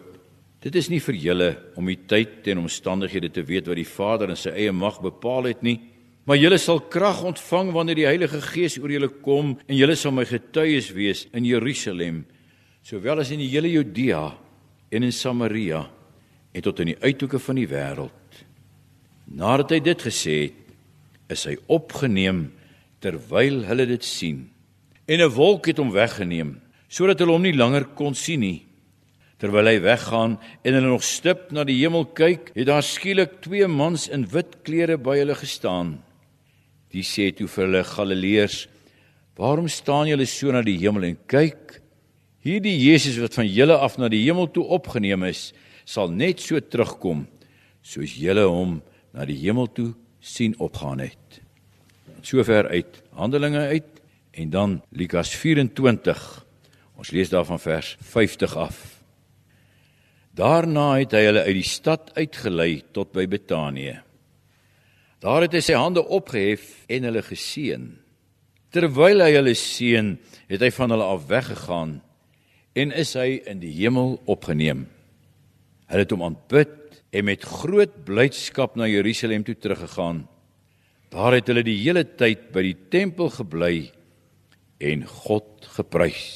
Dit 0.60 0.76
is 0.76 0.90
nie 0.90 1.00
vir 1.00 1.16
julle 1.16 1.58
om 1.76 1.86
die 1.86 2.00
tyd 2.08 2.48
en 2.48 2.66
omstandighede 2.66 3.30
te 3.30 3.44
weet 3.44 3.68
wat 3.68 3.78
die 3.78 3.86
Vader 3.86 4.30
in 4.30 4.36
sy 4.36 4.50
eie 4.50 4.72
mag 4.72 5.00
bepaal 5.02 5.44
het 5.44 5.62
nie, 5.64 5.80
maar 6.26 6.36
julle 6.36 6.58
sal 6.58 6.82
krag 6.82 7.24
ontvang 7.24 7.72
wanneer 7.72 7.96
die 7.96 8.10
Heilige 8.10 8.42
Gees 8.42 8.78
oor 8.78 8.92
julle 8.92 9.08
kom 9.08 9.58
en 9.68 9.78
julle 9.78 9.96
sal 9.96 10.12
my 10.12 10.26
getuies 10.26 10.92
wees 10.92 11.28
in 11.32 11.46
Jerusalem, 11.46 12.26
sowel 12.84 13.20
as 13.20 13.32
in 13.32 13.40
die 13.40 13.48
hele 13.48 13.70
Judea 13.70 14.34
en 14.90 15.04
in 15.04 15.14
Samaria 15.14 15.86
en 16.54 16.64
tot 16.64 16.80
in 16.80 16.94
die 16.94 17.02
uithoeke 17.04 17.40
van 17.40 17.60
die 17.60 17.68
wêreld. 17.70 18.44
Nadat 19.28 19.76
hy 19.76 19.80
dit 19.84 20.06
gesê 20.08 20.38
het, 20.48 20.62
is 21.34 21.44
hy 21.50 21.58
opgeneem 21.68 22.46
terwyl 23.04 23.66
hulle 23.68 23.86
dit 23.90 24.04
sien. 24.04 24.48
En 25.08 25.20
'n 25.22 25.36
wolk 25.36 25.68
het 25.68 25.78
hom 25.78 25.92
weggeneem 25.92 26.62
sodat 26.88 27.20
hulle 27.20 27.36
hom 27.36 27.44
nie 27.44 27.56
langer 27.56 27.86
kon 27.96 28.16
sien 28.16 28.40
nie. 28.40 28.66
Terwyl 29.38 29.68
hy 29.68 29.80
weggaan 29.84 30.38
en 30.64 30.74
hulle 30.74 30.88
nog 30.88 31.04
stip 31.04 31.52
na 31.52 31.64
die 31.68 31.78
hemel 31.78 32.06
kyk, 32.06 32.52
het 32.56 32.68
daar 32.68 32.84
skielik 32.84 33.42
twee 33.42 33.68
mans 33.68 34.08
in 34.08 34.26
wit 34.26 34.64
klere 34.64 34.98
by 34.98 35.18
hulle 35.20 35.36
gestaan. 35.36 35.98
Die 36.90 37.04
sê 37.04 37.36
toe 37.36 37.48
vir 37.48 37.66
hulle 37.66 37.84
Galileërs: 37.84 38.68
"Waarom 39.38 39.68
staan 39.68 40.08
julle 40.08 40.26
so 40.26 40.52
na 40.52 40.62
die 40.62 40.80
hemel 40.80 41.04
en 41.04 41.18
kyk? 41.28 41.82
Hierdie 42.48 42.78
Jesus 42.80 43.18
wat 43.20 43.36
van 43.36 43.48
julle 43.52 43.76
af 43.76 43.98
na 44.00 44.08
die 44.08 44.22
hemel 44.24 44.48
toe 44.56 44.64
opgeneem 44.72 45.26
is, 45.28 45.52
sal 45.84 46.08
net 46.08 46.40
so 46.40 46.60
terugkom 46.64 47.26
soos 47.84 48.14
julle 48.16 48.46
hom 48.48 48.78
na 49.16 49.26
die 49.28 49.36
hemel 49.42 49.68
toe 49.76 49.90
sien 50.24 50.56
opgaan 50.64 51.04
het. 51.04 51.42
Sover 52.24 52.70
uit 52.72 53.02
Handelinge 53.20 53.66
uit 53.74 54.00
en 54.40 54.54
dan 54.54 54.78
Lukas 54.96 55.34
24. 55.36 56.24
Ons 56.96 57.12
lees 57.12 57.32
daarvan 57.34 57.60
vers 57.60 57.96
50 58.14 58.56
af. 58.56 58.80
Daarna 60.32 60.88
het 61.02 61.18
hy 61.18 61.26
hulle 61.28 61.44
uit 61.50 61.60
die 61.60 61.68
stad 61.68 62.14
uitgelei 62.16 62.72
tot 62.96 63.12
by 63.12 63.28
Betanië. 63.28 64.00
Daar 65.20 65.50
het 65.50 65.56
hy 65.58 65.66
sy 65.66 65.76
hande 65.76 66.06
opgehef 66.06 66.86
en 66.88 67.10
hulle 67.10 67.28
geseën. 67.28 67.88
Terwyl 68.72 69.24
hy 69.26 69.32
hulle 69.36 69.56
seën, 69.58 70.16
het 70.48 70.62
hy 70.64 70.76
van 70.76 70.94
hulle 70.94 71.16
af 71.16 71.26
weggegaan 71.28 71.98
en 72.78 72.94
is 72.94 73.16
hy 73.18 73.40
in 73.50 73.62
die 73.62 73.74
hemel 73.80 74.18
opgeneem. 74.30 74.86
Hulle 75.90 76.04
het 76.04 76.14
hom 76.14 76.26
aanbid 76.28 77.00
en 77.16 77.28
met 77.30 77.46
groot 77.48 77.94
blydskap 78.06 78.76
na 78.78 78.90
Jerusalem 78.90 79.46
toe 79.48 79.56
teruggegaan. 79.58 80.26
Daar 81.14 81.38
het 81.38 81.50
hulle 81.50 81.64
die 81.66 81.80
hele 81.80 82.04
tyd 82.20 82.50
by 82.54 82.66
die 82.68 82.78
tempel 82.92 83.32
gebly 83.34 83.90
en 84.84 85.06
God 85.08 85.66
geprys. 85.78 86.28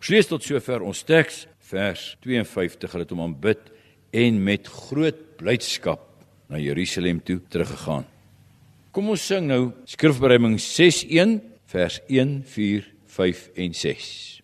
Slees 0.00 0.30
tot 0.30 0.42
sover 0.42 0.82
ons 0.82 1.04
teks 1.06 1.44
vers 1.70 2.14
52 2.24 2.90
hulle 2.90 3.06
het 3.06 3.12
hom 3.14 3.26
aanbid 3.28 3.68
en 4.16 4.40
met 4.42 4.66
groot 4.88 5.20
blydskap 5.38 6.08
na 6.50 6.58
Jerusalem 6.58 7.20
toe 7.22 7.38
teruggegaan. 7.52 8.08
Kom 8.90 9.12
ons 9.12 9.22
sing 9.22 9.46
nou 9.46 9.70
Skrifbereiding 9.86 10.58
6:1 10.58 11.38
vers 11.70 12.00
1 12.08 12.40
4 12.42 12.90
5 13.06 13.48
en 13.54 13.74
6. 13.74 14.40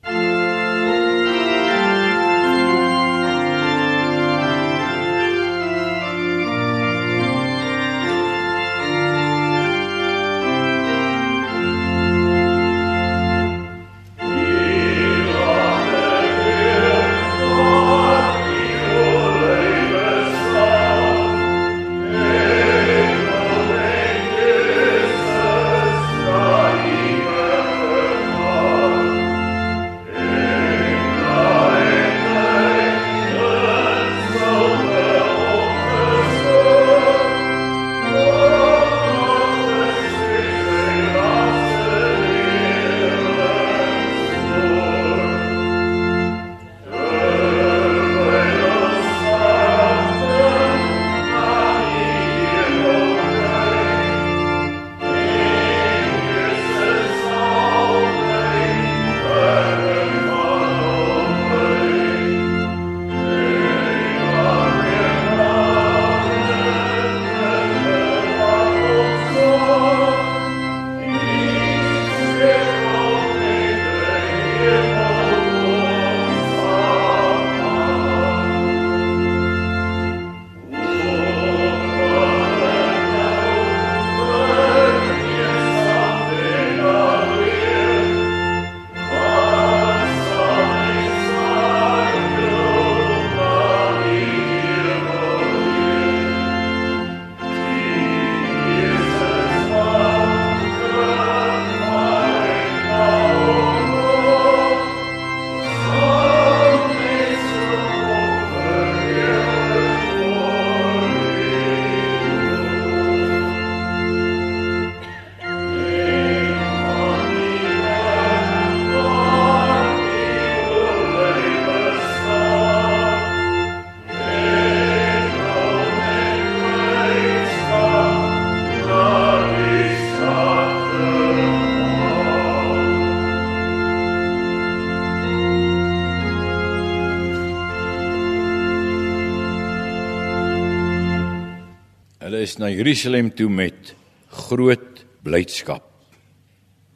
Is 142.57 142.63
na 142.63 142.71
Jerusalem 142.73 143.29
toe 143.37 143.51
met 143.53 143.91
groot 144.33 145.03
blydskap. 145.21 145.85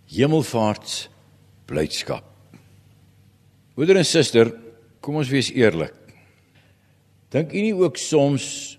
Hemelvaarts 0.09 1.11
blydskap. 1.69 2.25
Broeder 3.77 4.01
en 4.01 4.09
suster, 4.09 4.49
kom 5.05 5.19
ons 5.21 5.29
wees 5.29 5.51
eerlik. 5.53 5.93
Dink 7.29 7.53
u 7.53 7.61
nie 7.61 7.75
ook 7.77 8.01
soms 8.01 8.79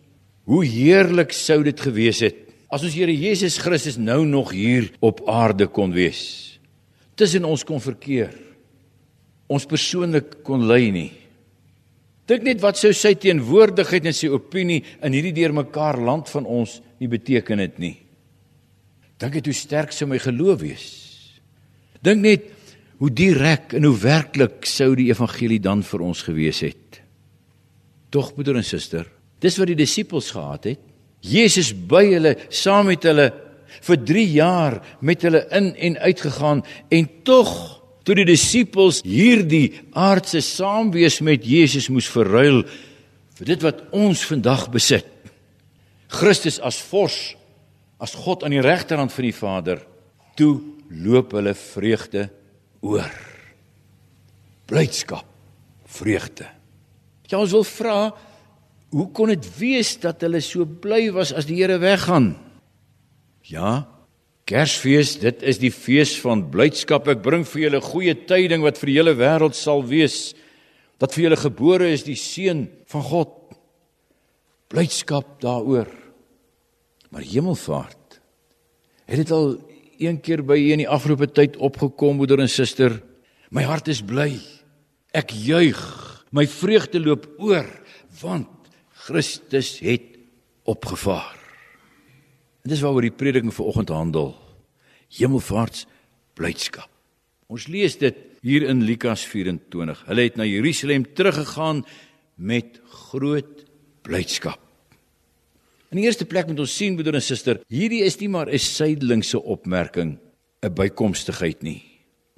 hoe 0.49 0.63
heerlik 0.65 1.35
sou 1.37 1.59
dit 1.67 1.85
gewees 1.85 2.23
het 2.25 2.39
as 2.71 2.81
ons 2.87 2.97
Here 2.97 3.13
Jesus 3.13 3.59
Christus 3.61 3.99
nou 4.01 4.23
nog 4.25 4.49
hier 4.55 4.89
op 5.05 5.21
aarde 5.29 5.67
kon 5.69 5.93
wees? 5.93 6.57
Tussen 7.13 7.45
ons 7.45 7.61
kon 7.67 7.83
verkeer. 7.83 8.33
Ons 9.51 9.69
persoonlik 9.69 10.39
kon 10.47 10.65
lei 10.65 10.87
nie. 10.89 11.11
Dink 12.31 12.45
net 12.47 12.61
wat 12.63 12.79
sou 12.79 12.93
sy 12.95 13.11
teenwoordigheid 13.19 14.05
en 14.07 14.15
sy 14.15 14.29
opinie 14.31 14.79
in 15.03 15.15
hierdie 15.17 15.35
deurmekaar 15.35 15.99
land 15.99 16.29
van 16.31 16.45
ons 16.47 16.77
nie 17.01 17.09
beteken 17.11 17.59
het 17.59 17.81
nie. 17.81 17.97
Dink 19.19 19.35
net 19.35 19.49
hoe 19.49 19.55
sterk 19.57 19.91
sou 19.91 20.07
my 20.07 20.19
geloof 20.21 20.61
wees. 20.61 20.85
Dink 21.99 22.23
net 22.23 22.47
hoe 23.01 23.09
direk 23.11 23.75
en 23.75 23.89
hoe 23.89 23.97
werklik 23.99 24.63
sou 24.69 24.93
die 24.95 25.09
evangelie 25.11 25.59
dan 25.59 25.83
vir 25.83 26.05
ons 26.07 26.23
gewees 26.23 26.61
het. 26.63 27.01
Tog 28.13 28.31
broeder 28.37 28.61
en 28.61 28.67
suster, 28.67 29.09
dis 29.43 29.57
wat 29.59 29.71
die 29.73 29.79
disippels 29.81 30.31
gehad 30.31 30.69
het. 30.71 30.81
Jesus 31.21 31.73
by 31.73 32.05
hulle, 32.13 32.35
saam 32.47 32.87
met 32.93 33.03
hulle 33.09 33.27
vir 33.81 33.99
3 34.07 34.25
jaar 34.31 34.79
met 35.01 35.27
hulle 35.27 35.43
in 35.57 35.71
en 35.75 35.99
uit 35.99 36.23
gegaan 36.23 36.63
en 36.95 37.11
tog 37.27 37.80
toe 38.03 38.15
die 38.17 38.27
disippels 38.27 39.01
hierdie 39.05 39.81
aardse 39.97 40.41
saamwees 40.45 41.19
met 41.25 41.45
Jesus 41.45 41.89
moes 41.93 42.09
verruil 42.09 42.63
vir 43.37 43.51
dit 43.53 43.63
wat 43.65 43.83
ons 43.95 44.23
vandag 44.29 44.67
besit. 44.73 45.07
Christus 46.11 46.59
as 46.59 46.79
vors, 46.91 47.35
as 48.01 48.13
God 48.17 48.43
aan 48.43 48.55
die 48.55 48.63
regterhand 48.63 49.13
van 49.13 49.25
die 49.25 49.35
Vader, 49.35 49.81
toe 50.35 50.59
loop 50.91 51.35
hulle 51.37 51.53
vreugde 51.55 52.27
oor. 52.83 53.11
Blydskap, 54.67 55.25
vreugde. 55.85 56.49
Ja, 57.31 57.39
ons 57.39 57.53
wil 57.55 57.63
vra, 57.67 57.97
hoe 58.91 59.07
kon 59.15 59.31
dit 59.31 59.47
wees 59.55 59.93
dat 60.03 60.23
hulle 60.25 60.41
so 60.43 60.65
bly 60.65 61.05
was 61.15 61.31
as 61.31 61.47
die 61.47 61.61
Here 61.61 61.77
weggaan? 61.79 62.33
Ja, 63.47 63.85
Kersfees, 64.49 65.15
dit 65.21 65.43
is 65.47 65.59
die 65.61 65.71
fees 65.71 66.15
van 66.23 66.43
blydskap. 66.51 67.07
Ek 67.11 67.21
bring 67.23 67.45
vir 67.47 67.67
julle 67.67 67.81
goeie 67.85 68.15
tyding 68.27 68.65
wat 68.65 68.79
vir 68.81 68.91
die 68.91 68.97
hele 68.97 69.15
wêreld 69.19 69.57
sal 69.57 69.83
wees 69.87 70.33
dat 71.01 71.15
vir 71.15 71.25
julle 71.27 71.39
gebore 71.41 71.87
is 71.89 72.05
die 72.05 72.17
seun 72.19 72.67
van 72.91 73.05
God. 73.07 73.33
Blydskap 74.71 75.39
daaroor. 75.41 75.89
Maar 77.11 77.25
hemelvaart. 77.27 78.21
Het 79.09 79.23
dit 79.23 79.33
al 79.35 79.55
een 80.01 80.21
keer 80.23 80.45
by 80.45 80.57
u 80.57 80.69
in 80.75 80.83
die 80.83 80.89
afgelope 80.89 81.27
tyd 81.33 81.57
opgekom, 81.57 82.21
broeder 82.21 82.45
en 82.45 82.51
suster? 82.51 83.01
My 83.51 83.65
hart 83.67 83.89
is 83.91 84.03
bly. 84.05 84.35
Ek 85.11 85.33
juig. 85.35 85.81
My 86.31 86.45
vreugde 86.47 87.01
loop 87.03 87.27
oor 87.41 87.67
want 88.21 88.71
Christus 89.07 89.79
het 89.83 90.15
opgevaar. 90.69 91.40
En 92.61 92.69
dis 92.69 92.81
waaroor 92.83 93.07
die 93.07 93.15
prediking 93.15 93.53
vanoggend 93.53 93.89
handel. 93.89 94.35
Hemelvaarts 95.17 95.87
blydskap. 96.37 96.89
Ons 97.51 97.67
lees 97.67 97.97
dit 97.99 98.15
hier 98.45 98.63
in 98.69 98.83
Lukas 98.85 99.25
24. 99.27 100.05
Hulle 100.07 100.25
het 100.27 100.37
na 100.39 100.45
Jerusalem 100.47 101.05
teruggegaan 101.17 101.83
met 102.35 102.79
groot 103.11 103.65
blydskap. 104.05 104.59
In 105.91 105.99
die 105.99 106.05
eerste 106.07 106.25
plek 106.25 106.47
moet 106.47 106.61
ons 106.63 106.73
sien 106.77 106.95
broeder 106.95 107.17
en 107.19 107.23
suster, 107.23 107.59
hierdie 107.67 108.05
is 108.07 108.15
nie 108.21 108.29
maar 108.31 108.47
'n 108.47 108.57
suidelingse 108.57 109.41
opmerking, 109.41 110.17
'n 110.63 110.73
bykomstigheid 110.73 111.63
nie. 111.63 111.83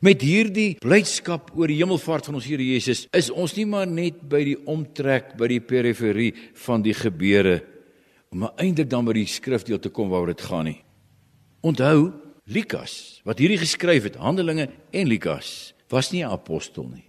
Met 0.01 0.21
hierdie 0.21 0.75
blydskap 0.79 1.51
oor 1.55 1.67
die 1.67 1.77
hemelvaart 1.77 2.25
van 2.25 2.35
ons 2.35 2.45
Here 2.45 2.63
Jesus, 2.63 3.07
is 3.13 3.29
ons 3.29 3.55
nie 3.55 3.65
maar 3.65 3.87
net 3.87 4.27
by 4.27 4.43
die 4.43 4.57
omtrek, 4.65 5.37
by 5.37 5.47
die 5.47 5.59
periferie 5.59 6.33
van 6.65 6.81
die 6.81 6.93
gebeure 6.93 7.61
om 8.33 8.49
eintlik 8.57 8.89
dan 8.89 9.05
by 9.05 9.13
die 9.13 9.29
skrifdeel 9.29 9.79
te 9.79 9.91
kom 9.93 10.09
waaroor 10.09 10.33
dit 10.33 10.41
gaan 10.41 10.65
nie. 10.65 10.79
Onthou, 11.61 12.11
Lukas 12.49 13.21
wat 13.23 13.39
hierdie 13.39 13.61
geskryf 13.61 14.09
het, 14.09 14.19
Handelinge 14.19 14.67
en 14.91 15.07
Lukas, 15.07 15.73
was 15.89 16.11
nie 16.11 16.23
'n 16.23 16.31
apostel 16.31 16.89
nie. 16.89 17.05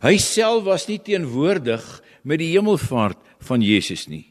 Hy 0.00 0.18
self 0.18 0.64
was 0.64 0.86
nie 0.86 0.98
teenwoordig 0.98 2.02
met 2.22 2.38
die 2.38 2.52
hemelvaart 2.52 3.18
van 3.40 3.62
Jesus 3.62 4.06
nie. 4.06 4.26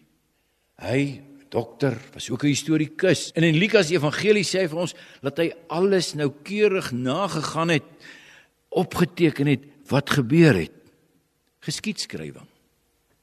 Hy 0.78 1.22
dokter 1.50 1.98
was 2.14 2.30
ook 2.30 2.44
'n 2.44 2.54
historikus. 2.54 3.32
En 3.34 3.44
in 3.44 3.58
Lukas 3.58 3.90
Evangelie 3.90 4.44
sê 4.44 4.62
hy 4.62 4.68
vir 4.68 4.80
ons 4.80 4.94
dat 5.22 5.38
hy 5.38 5.54
alles 5.68 6.14
noukeurig 6.14 6.92
nagegaan 6.92 7.70
het, 7.70 7.84
opgeteken 8.70 9.48
het 9.48 9.62
wat 9.88 10.10
gebeur 10.10 10.54
het. 10.54 10.72
Geskiedskrywing. 11.60 12.53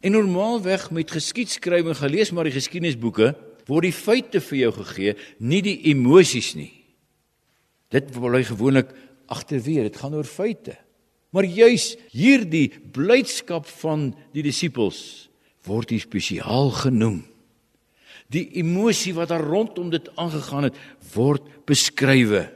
En 0.00 0.16
normaalweg 0.16 0.88
met 0.90 1.12
geskiedskrywing 1.12 1.96
gelees 1.98 2.32
maar 2.32 2.48
die 2.48 2.56
geskiedenisboeke 2.56 3.34
word 3.68 3.86
die 3.86 3.94
feite 3.94 4.40
vir 4.42 4.58
jou 4.64 4.70
gegee, 4.80 5.14
nie 5.38 5.60
die 5.62 5.76
emosies 5.92 6.54
nie. 6.58 6.72
Dit 7.92 8.10
wil 8.16 8.38
hy 8.38 8.44
gewoonlik 8.48 8.94
agterweer, 9.30 9.86
dit 9.86 9.98
gaan 10.00 10.16
oor 10.16 10.26
feite. 10.26 10.76
Maar 11.30 11.46
juis 11.46 11.92
hierdie 12.10 12.68
blydskap 12.90 13.68
van 13.82 14.10
die 14.34 14.42
disippels 14.46 15.28
word 15.68 15.92
hier 15.92 16.02
spesiaal 16.02 16.72
genoem. 16.74 17.20
Die 18.30 18.46
emosie 18.62 19.12
wat 19.14 19.30
daar 19.30 19.44
rondom 19.44 19.90
dit 19.92 20.06
aangegaan 20.18 20.68
het, 20.70 20.78
word 21.14 21.46
beskrywe. 21.68 22.46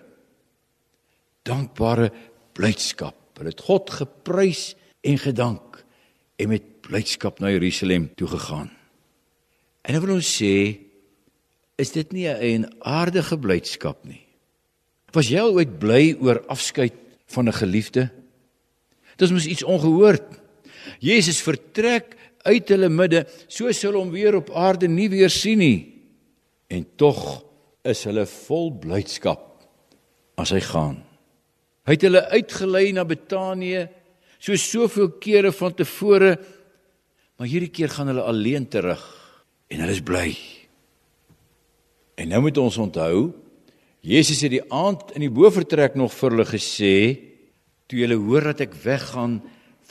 Dankbare 1.46 2.10
blydskap. 2.54 3.18
Hulle 3.38 3.50
het 3.50 3.64
God 3.66 3.90
geprys 3.90 4.72
en 5.04 5.18
gedank 5.20 5.82
en 6.38 6.50
met 6.54 6.73
blydskap 6.88 7.40
na 7.40 7.50
Jerusalem 7.50 8.08
toe 8.16 8.28
gegaan. 8.28 8.70
En 9.84 9.96
ek 9.96 10.04
wil 10.04 10.16
ons 10.16 10.34
sê 10.40 10.80
is 11.80 11.90
dit 11.90 12.12
nie 12.12 12.28
'n 12.28 12.70
aardige 12.80 13.36
blydskap 13.36 14.04
nie. 14.04 14.22
Was 15.12 15.28
jy 15.28 15.38
al 15.38 15.54
ooit 15.54 15.78
bly 15.78 16.16
oor 16.20 16.44
afskeid 16.48 16.94
van 17.26 17.48
'n 17.48 17.52
geliefde? 17.52 18.10
Dit 19.16 19.28
is 19.28 19.32
mos 19.32 19.46
iets 19.46 19.62
ongehoord. 19.62 20.40
Jesus 21.00 21.42
vertrek 21.42 22.16
uit 22.44 22.68
hulle 22.68 22.88
midde, 22.88 23.26
so 23.48 23.70
sal 23.72 23.94
hom 23.94 24.10
weer 24.10 24.34
op 24.36 24.50
aarde 24.50 24.88
nie 24.88 25.08
weer 25.08 25.30
sien 25.30 25.58
nie. 25.58 25.94
En 26.68 26.86
tog 26.96 27.44
is 27.84 28.04
hulle 28.04 28.26
vol 28.26 28.70
blydskap 28.72 29.62
as 30.36 30.50
hy 30.50 30.60
gaan. 30.60 31.02
Hy 31.84 31.92
het 31.92 32.02
hulle 32.02 32.30
uitgelei 32.32 32.92
na 32.92 33.04
Betanië, 33.04 33.88
so 34.38 34.56
soveel 34.56 35.10
kere 35.20 35.52
van 35.52 35.74
tevore 35.76 36.38
Maar 37.38 37.50
hierdie 37.50 37.72
keer 37.74 37.90
gaan 37.90 38.12
hulle 38.12 38.26
alleen 38.28 38.68
terug 38.70 39.02
en 39.72 39.82
hulle 39.82 39.96
is 39.96 40.04
bly. 40.06 40.28
En 42.20 42.30
nou 42.30 42.44
moet 42.46 42.60
ons 42.62 42.76
onthou, 42.78 43.32
Jesus 44.04 44.42
het 44.44 44.52
die 44.52 44.66
aand 44.68 45.14
in 45.16 45.24
die 45.24 45.32
bofortrek 45.32 45.96
nog 45.98 46.12
vir 46.14 46.34
hulle 46.34 46.46
gesê, 46.46 46.94
toe 47.88 48.02
julle 48.02 48.18
hoor 48.20 48.50
dat 48.52 48.66
ek 48.66 48.76
weggaan, 48.84 49.40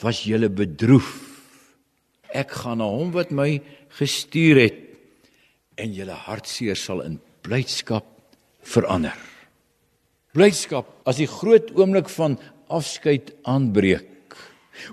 was 0.00 0.22
julle 0.26 0.48
bedroef. 0.50 1.10
Ek 2.34 2.50
gaan 2.62 2.80
na 2.80 2.88
hom 2.90 3.12
wat 3.14 3.30
my 3.34 3.58
gestuur 3.98 4.60
het 4.62 4.80
en 5.78 5.92
julle 5.94 6.16
hartseer 6.26 6.78
sal 6.78 7.02
in 7.04 7.20
blydskap 7.44 8.06
verander. 8.64 9.18
Blydskap 10.34 10.88
as 11.06 11.20
die 11.20 11.30
groot 11.30 11.70
oomblik 11.76 12.08
van 12.14 12.38
afskeid 12.72 13.34
aanbreek. 13.46 14.13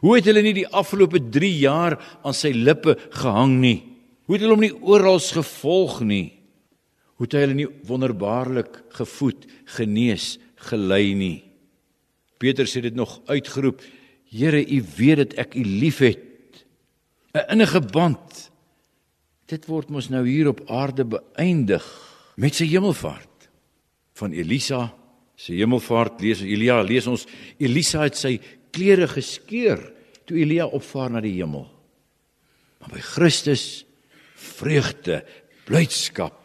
Hoe 0.02 0.16
het 0.18 0.28
hulle 0.30 0.44
nie 0.46 0.56
die 0.62 0.68
afgelope 0.68 1.22
3 1.34 1.52
jaar 1.62 1.98
aan 2.24 2.36
sy 2.38 2.54
lippe 2.56 2.98
gehang 3.14 3.58
nie? 3.62 3.80
Hoe 4.26 4.36
het 4.38 4.46
hulle 4.46 4.56
hom 4.56 4.66
nie 4.66 4.76
oral 4.82 5.20
gevolg 5.20 6.02
nie? 6.08 6.28
Hoe 7.18 7.28
het 7.28 7.38
hy 7.38 7.46
hulle 7.46 7.58
nie 7.58 7.70
wonderbaarlik 7.90 8.80
gevoed, 8.98 9.46
genees, 9.78 10.38
gelei 10.70 11.14
nie? 11.18 11.40
Petrus 12.42 12.74
het 12.78 12.88
dit 12.90 12.98
nog 12.98 13.20
uitgeroep: 13.30 13.82
Here, 14.32 14.62
U 14.62 14.80
weet 14.98 15.18
dat 15.18 15.34
ek 15.46 15.56
U 15.56 15.64
liefhet. 15.64 16.66
'n 17.34 17.46
Innige 17.54 17.82
band. 17.82 18.52
Dit 19.48 19.68
word 19.68 19.90
mos 19.90 20.10
nou 20.10 20.24
hier 20.28 20.48
op 20.48 20.64
aarde 20.68 21.06
beëindig 21.06 21.84
met 22.36 22.56
sy 22.56 22.66
hemelvaart. 22.72 23.50
Van 24.16 24.32
Elisa 24.32 24.94
se 25.36 25.54
hemelvaart 25.58 26.22
lees 26.22 26.44
Elia 26.46 26.82
lees 26.86 27.08
ons 27.08 27.26
Elisa 27.58 28.04
het 28.06 28.18
sy 28.20 28.36
klere 28.74 29.08
geskeur 29.12 29.82
toe 30.26 30.40
Elia 30.42 30.68
opvaar 30.68 31.12
na 31.12 31.22
die 31.24 31.36
hemel. 31.38 31.66
Maar 32.82 32.96
by 32.96 33.04
Christus 33.04 33.66
vreugde, 34.36 35.22
blydskap. 35.68 36.38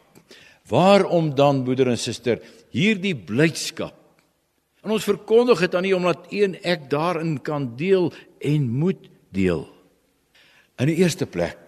Waarom 0.69 1.33
dan 1.39 1.63
broeder 1.65 1.93
en 1.93 2.01
suster 2.01 2.43
hierdie 2.75 3.15
blydskap? 3.17 3.95
En 4.85 4.95
ons 4.95 5.07
verkondig 5.07 5.63
dit 5.65 5.75
aan 5.75 5.87
U 5.87 5.93
omdat 5.99 6.29
U 6.31 6.43
en 6.47 6.59
ek 6.63 6.91
daarin 6.91 7.37
kan 7.43 7.73
deel 7.79 8.13
en 8.39 8.69
moet 8.71 9.09
deel. 9.35 9.65
In 10.77 10.91
die 10.91 11.01
eerste 11.01 11.27
plek 11.27 11.67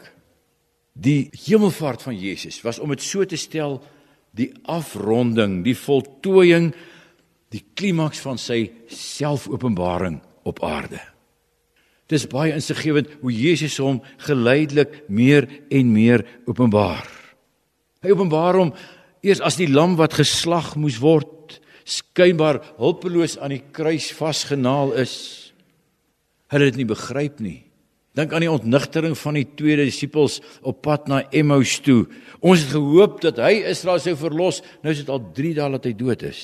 Die 0.99 1.29
hemelvaart 1.47 2.03
van 2.03 2.17
Jesus 2.19 2.59
was 2.65 2.81
om 2.83 2.91
dit 2.91 3.03
so 3.07 3.23
te 3.23 3.39
stel 3.39 3.79
die 4.35 4.51
afronding, 4.67 5.61
die 5.63 5.77
voltooiing, 5.79 6.73
die 7.55 7.63
klimaks 7.79 8.19
van 8.23 8.39
sy 8.39 8.65
selfopenbaring 8.91 10.19
op 10.49 10.63
aarde. 10.65 11.01
Dis 12.09 12.25
baie 12.29 12.55
insiggewend 12.57 13.11
hoe 13.21 13.33
Jesus 13.33 13.77
hom 13.83 14.01
geleidelik 14.25 15.03
meer 15.13 15.45
en 15.69 15.93
meer 15.93 16.25
openbaar. 16.49 17.05
Hy 18.01 18.15
openbaar 18.15 18.57
hom 18.63 18.73
eers 19.27 19.43
as 19.45 19.59
die 19.61 19.69
lam 19.69 19.99
wat 19.99 20.17
geslag 20.17 20.73
moes 20.81 21.01
word, 21.03 21.59
skynbaar 21.89 22.61
hulpeloos 22.79 23.37
aan 23.41 23.57
die 23.57 23.65
kruis 23.75 24.11
vasgenaal 24.17 24.95
is. 25.01 25.15
Hulle 26.53 26.69
het 26.69 26.77
dit 26.77 26.85
nie 26.85 26.93
begryp 26.93 27.43
nie. 27.45 27.59
Dink 28.17 28.33
aan 28.33 28.43
die 28.43 28.51
ontnigtering 28.51 29.15
van 29.19 29.37
die 29.39 29.47
twee 29.59 29.77
disippels 29.79 30.41
op 30.67 30.81
pad 30.83 31.07
na 31.11 31.21
Emmaus 31.31 31.77
toe. 31.85 32.07
Ons 32.41 32.65
het 32.65 32.73
gehoop 32.75 33.21
dat 33.23 33.39
hy 33.43 33.61
Israel 33.69 34.01
sou 34.03 34.17
verlos, 34.19 34.63
nou 34.83 34.95
is 34.95 35.05
dit 35.05 35.13
al 35.13 35.23
3 35.37 35.53
dae 35.61 35.75
dat 35.77 35.87
hy 35.87 35.95
dood 35.99 36.25
is. 36.27 36.43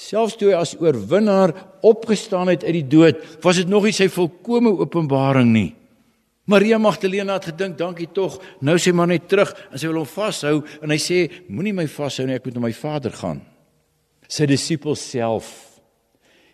Selfs 0.00 0.38
toe 0.40 0.48
hy 0.50 0.56
as 0.56 0.72
oorwinnaar 0.80 1.52
opgestaan 1.84 2.48
het 2.48 2.64
uit 2.64 2.78
die 2.78 2.88
dood, 2.88 3.20
was 3.44 3.60
dit 3.60 3.68
nog 3.68 3.84
nie 3.84 3.94
sy 3.96 4.08
volkomme 4.12 4.72
openbaring 4.80 5.52
nie. 5.52 5.70
Maria 6.50 6.80
Magdalena 6.80 7.36
het 7.36 7.50
gedink, 7.52 7.76
dankie 7.78 8.08
tog, 8.10 8.38
nou 8.64 8.78
sê 8.80 8.94
maar 8.96 9.10
net 9.10 9.28
terug 9.30 9.52
en 9.68 9.78
sy 9.78 9.90
wil 9.90 10.00
hom 10.00 10.08
vashou 10.08 10.56
en 10.80 10.90
hy 10.90 10.98
sê 10.98 11.18
moenie 11.52 11.76
my 11.76 11.86
vashou 11.90 12.26
nie, 12.26 12.38
ek 12.40 12.48
moet 12.48 12.56
na 12.56 12.64
my 12.64 12.72
Vader 12.74 13.14
gaan. 13.14 13.44
Sy 14.30 14.48
disippels 14.50 15.04
self 15.12 15.52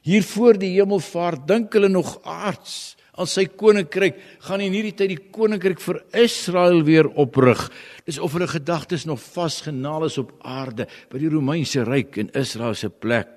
hier 0.06 0.22
voor 0.22 0.54
die 0.54 0.76
hemelvaart 0.76 1.48
dink 1.48 1.74
hulle 1.74 1.88
nog 1.90 2.12
aards 2.22 2.94
aan 3.18 3.26
sy 3.26 3.46
koninkryk 3.48 4.18
gaan 4.44 4.62
in 4.62 4.74
hierdie 4.76 4.94
tyd 4.94 5.14
die 5.14 5.30
koninkryk 5.34 5.80
vir 5.82 6.02
Israel 6.22 6.82
weer 6.86 7.08
oprig. 7.18 7.64
Dis 8.06 8.20
of 8.22 8.36
hulle 8.36 8.46
gedagtes 8.50 9.06
nog 9.08 9.22
vasgenaal 9.22 10.06
is 10.06 10.18
op 10.22 10.34
aarde 10.46 10.86
by 11.10 11.22
die 11.22 11.32
Romeinse 11.32 11.82
ryk 11.88 12.20
en 12.22 12.30
Israel 12.38 12.76
se 12.78 12.92
plek. 12.92 13.35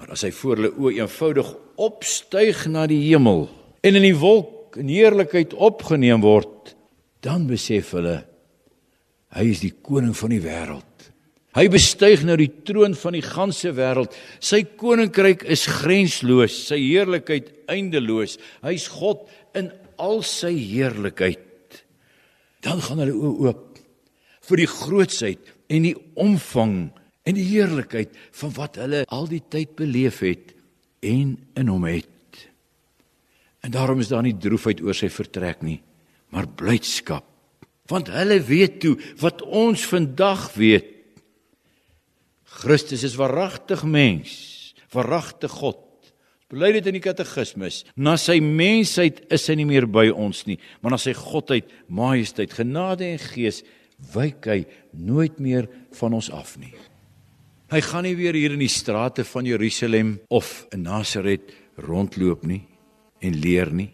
Maar 0.00 0.14
as 0.16 0.22
hy 0.24 0.30
voor 0.32 0.56
hulle 0.56 0.70
oë 0.80 0.94
eenvoudig 1.02 1.48
opstyg 1.84 2.62
na 2.72 2.86
die 2.88 3.02
hemel 3.02 3.42
en 3.84 3.98
in 3.98 4.06
die 4.06 4.16
wolk 4.16 4.78
in 4.80 4.88
heerlikheid 4.88 5.52
opgeneem 5.52 6.22
word, 6.24 6.72
dan 7.20 7.44
besef 7.50 7.90
hulle 7.98 8.22
hy 9.36 9.44
is 9.52 9.60
die 9.60 9.74
koning 9.84 10.14
van 10.16 10.32
die 10.32 10.40
wêreld. 10.40 10.86
Hy 11.52 11.66
bestyg 11.68 12.24
nou 12.24 12.38
die 12.40 12.48
troon 12.64 12.96
van 12.96 13.18
die 13.18 13.24
ganse 13.26 13.74
wêreld. 13.76 14.16
Sy 14.40 14.62
koninkryk 14.80 15.44
is 15.52 15.66
grensloos, 15.68 16.56
sy 16.70 16.78
heerlikheid 16.80 17.50
eindeloos. 17.68 18.38
Hy's 18.64 18.88
God 18.94 19.26
in 19.58 19.68
al 20.00 20.24
sy 20.24 20.54
heerlikheid. 20.56 21.82
Dan 22.64 22.80
gaan 22.86 23.04
hulle 23.04 23.34
oop 23.50 23.66
vir 24.48 24.64
die 24.64 24.70
grootsheid 24.70 25.52
en 25.68 25.90
die 25.90 25.96
omvang 26.16 26.88
en 27.30 27.38
die 27.38 27.48
heerlikheid 27.48 28.16
van 28.42 28.54
wat 28.58 28.78
hulle 28.82 29.04
al 29.08 29.28
die 29.30 29.42
tyd 29.52 29.76
beleef 29.78 30.20
het 30.26 30.54
en 31.06 31.36
in 31.56 31.70
hom 31.70 31.86
het. 31.88 32.46
En 33.64 33.72
daarom 33.72 34.00
is 34.02 34.10
daar 34.10 34.24
nie 34.24 34.36
droefheid 34.36 34.80
oor 34.84 34.96
sy 34.96 35.10
vertrek 35.12 35.62
nie, 35.64 35.80
maar 36.32 36.48
blydskap. 36.48 37.26
Want 37.90 38.10
hulle 38.12 38.38
weet 38.46 38.80
toe 38.82 38.94
wat 39.20 39.42
ons 39.42 39.84
vandag 39.90 40.50
weet 40.56 40.96
Christus 42.60 43.04
is 43.06 43.14
waaragtig 43.14 43.84
mens, 43.86 44.74
waaragtig 44.90 45.52
God. 45.54 45.78
Bely 46.50 46.72
dit 46.74 46.88
in 46.90 46.96
die 46.98 47.04
katekismus. 47.04 47.84
Na 47.94 48.16
sy 48.18 48.40
mensheid 48.42 49.22
is 49.30 49.46
hy 49.46 49.54
nie 49.60 49.68
meer 49.70 49.86
by 49.86 50.08
ons 50.10 50.42
nie, 50.48 50.58
maar 50.82 50.96
na 50.96 50.98
sy 50.98 51.14
godheid, 51.14 51.70
majesteit, 51.86 52.50
genade 52.58 53.06
en 53.06 53.22
gees 53.22 53.62
wyk 54.16 54.50
hy 54.50 54.64
nooit 54.90 55.38
meer 55.38 55.70
van 56.00 56.18
ons 56.18 56.32
af 56.34 56.56
nie. 56.58 56.74
Hy 57.70 57.78
gaan 57.86 58.02
nie 58.02 58.16
weer 58.18 58.34
hier 58.34 58.56
in 58.56 58.64
die 58.64 58.72
strate 58.72 59.22
van 59.22 59.46
Jerusalem 59.46 60.16
of 60.34 60.64
in 60.74 60.82
Nasaret 60.88 61.52
rondloop 61.78 62.42
nie 62.42 62.64
en 63.22 63.36
leer 63.38 63.70
nie. 63.70 63.92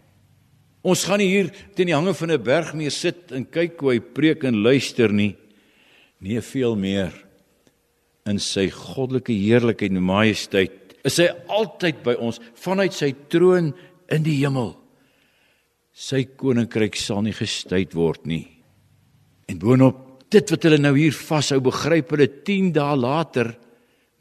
Ons 0.81 1.03
gaan 1.05 1.21
nie 1.21 1.29
hier 1.29 1.51
teen 1.75 1.91
die 1.91 1.93
hange 1.93 2.15
van 2.17 2.31
'n 2.31 2.41
berg 2.41 2.73
meer 2.73 2.91
sit 2.91 3.31
en 3.31 3.45
kyk 3.45 3.79
hoe 3.79 3.91
hy 3.93 3.99
preek 3.99 4.43
en 4.45 4.63
luister 4.63 5.13
nie. 5.13 5.35
Nee, 6.21 6.41
veel 6.41 6.75
meer 6.75 7.13
in 8.25 8.39
sy 8.39 8.69
goddelike 8.69 9.33
heerlikheid 9.33 9.91
en 9.91 10.03
majesteit 10.03 10.97
is 11.05 11.17
hy 11.17 11.27
altyd 11.47 12.01
by 12.03 12.15
ons 12.19 12.39
vanuit 12.55 12.93
sy 12.93 13.13
troon 13.29 13.73
in 14.09 14.23
die 14.23 14.41
hemel. 14.41 14.75
Sy 15.93 16.23
koninkryk 16.23 16.95
sal 16.95 17.21
nie 17.21 17.33
gestuit 17.33 17.93
word 17.93 18.25
nie. 18.25 18.47
En 19.47 19.59
boonop 19.59 20.29
dit 20.29 20.51
wat 20.51 20.63
hulle 20.63 20.77
nou 20.77 20.95
hier 20.97 21.13
vashou, 21.13 21.59
begryp 21.59 22.09
hulle 22.09 22.27
10 22.43 22.73
dae 22.73 22.95
later 22.95 23.55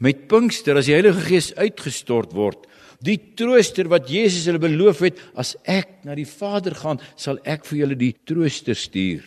met 0.02 0.26
Pinkster 0.28 0.76
as 0.78 0.90
die 0.90 0.96
Heilige 0.96 1.22
Gees 1.24 1.52
uitgestort 1.56 2.34
word. 2.36 2.66
Die 3.04 3.18
trooster 3.36 3.88
wat 3.92 4.10
Jesus 4.10 4.48
hulle 4.48 4.60
beloof 4.60 5.04
het, 5.04 5.22
as 5.36 5.54
ek 5.68 6.04
na 6.08 6.16
die 6.16 6.28
Vader 6.28 6.76
gaan, 6.76 7.00
sal 7.16 7.40
ek 7.44 7.64
vir 7.68 7.82
julle 7.84 7.98
die 8.00 8.14
trooster 8.28 8.76
stuur. 8.76 9.24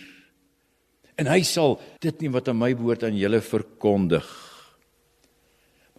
En 1.20 1.30
hy 1.30 1.42
sal 1.46 1.78
dit 2.02 2.22
nie 2.24 2.32
wat 2.34 2.50
aan 2.50 2.62
my 2.62 2.72
behoort 2.78 3.06
aan 3.06 3.18
julle 3.18 3.42
verkondig 3.44 4.30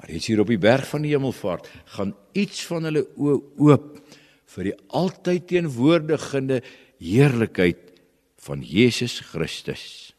Maar 0.01 0.09
hier 0.17 0.41
op 0.41 0.49
die 0.49 0.57
berg 0.57 0.87
van 0.89 1.03
die 1.05 1.13
hemelvaart 1.13 1.67
gaan 1.93 2.15
iets 2.33 2.63
van 2.65 2.89
hulle 2.89 3.03
oë 3.21 3.35
oop 3.61 3.89
vir 4.55 4.71
die 4.71 4.79
altyd 4.97 5.45
teenwoordigende 5.51 6.63
heerlikheid 6.97 7.91
van 8.41 8.65
Jesus 8.65 9.19
Christus. 9.29 10.10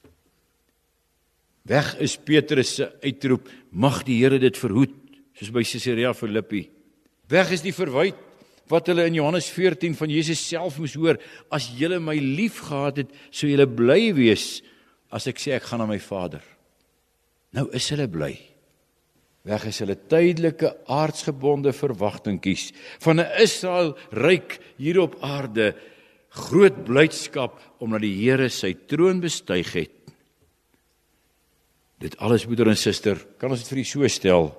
Weg 1.70 1.94
is 2.02 2.18
Petrus 2.18 2.76
se 2.76 2.90
uitroep, 3.04 3.50
mag 3.72 4.02
die 4.08 4.18
Here 4.24 4.40
dit 4.42 4.58
verhoed, 4.58 4.94
soos 5.38 5.52
by 5.54 5.64
Caesarea 5.64 6.14
Philippi. 6.18 6.66
Weg 7.32 7.54
is 7.56 7.64
die 7.66 7.76
verwyte 7.76 8.30
wat 8.72 8.88
hulle 8.88 9.04
in 9.10 9.18
Johannes 9.18 9.50
14 9.52 9.98
van 10.00 10.12
Jesus 10.14 10.40
self 10.48 10.78
moes 10.80 10.94
hoor, 10.96 11.18
as 11.52 11.66
julle 11.76 12.00
my 12.00 12.16
liefgehad 12.16 13.02
het, 13.02 13.10
sou 13.28 13.50
julle 13.52 13.68
bly 13.68 14.14
wees 14.16 14.62
as 15.12 15.28
ek 15.28 15.42
sê 15.44 15.58
ek 15.58 15.66
gaan 15.68 15.84
na 15.84 15.90
my 15.90 16.00
Vader. 16.00 16.46
Nou 17.52 17.68
is 17.76 17.90
hulle 17.92 18.08
bly 18.08 18.32
weg 19.48 19.64
is 19.66 19.80
hulle 19.82 19.98
tydelike 20.10 20.70
aardsgebonde 20.92 21.74
verwagtingkies 21.74 22.72
van 23.02 23.20
'n 23.20 23.32
Israel 23.42 23.98
ryk 24.12 24.60
hier 24.78 25.02
op 25.02 25.18
aarde 25.22 25.74
groot 26.30 26.84
blydskap 26.86 27.60
omdat 27.80 28.02
die 28.02 28.16
Here 28.22 28.50
sy 28.50 28.74
troon 28.88 29.20
bestyg 29.20 29.74
het 29.74 30.01
dit 32.02 32.18
alles 32.20 32.46
broeder 32.46 32.72
en 32.72 32.80
suster 32.80 33.20
kan 33.38 33.52
ons 33.52 33.62
dit 33.62 33.72
vir 33.74 33.84
u 33.84 33.88
so 33.88 34.08
stel 34.08 34.52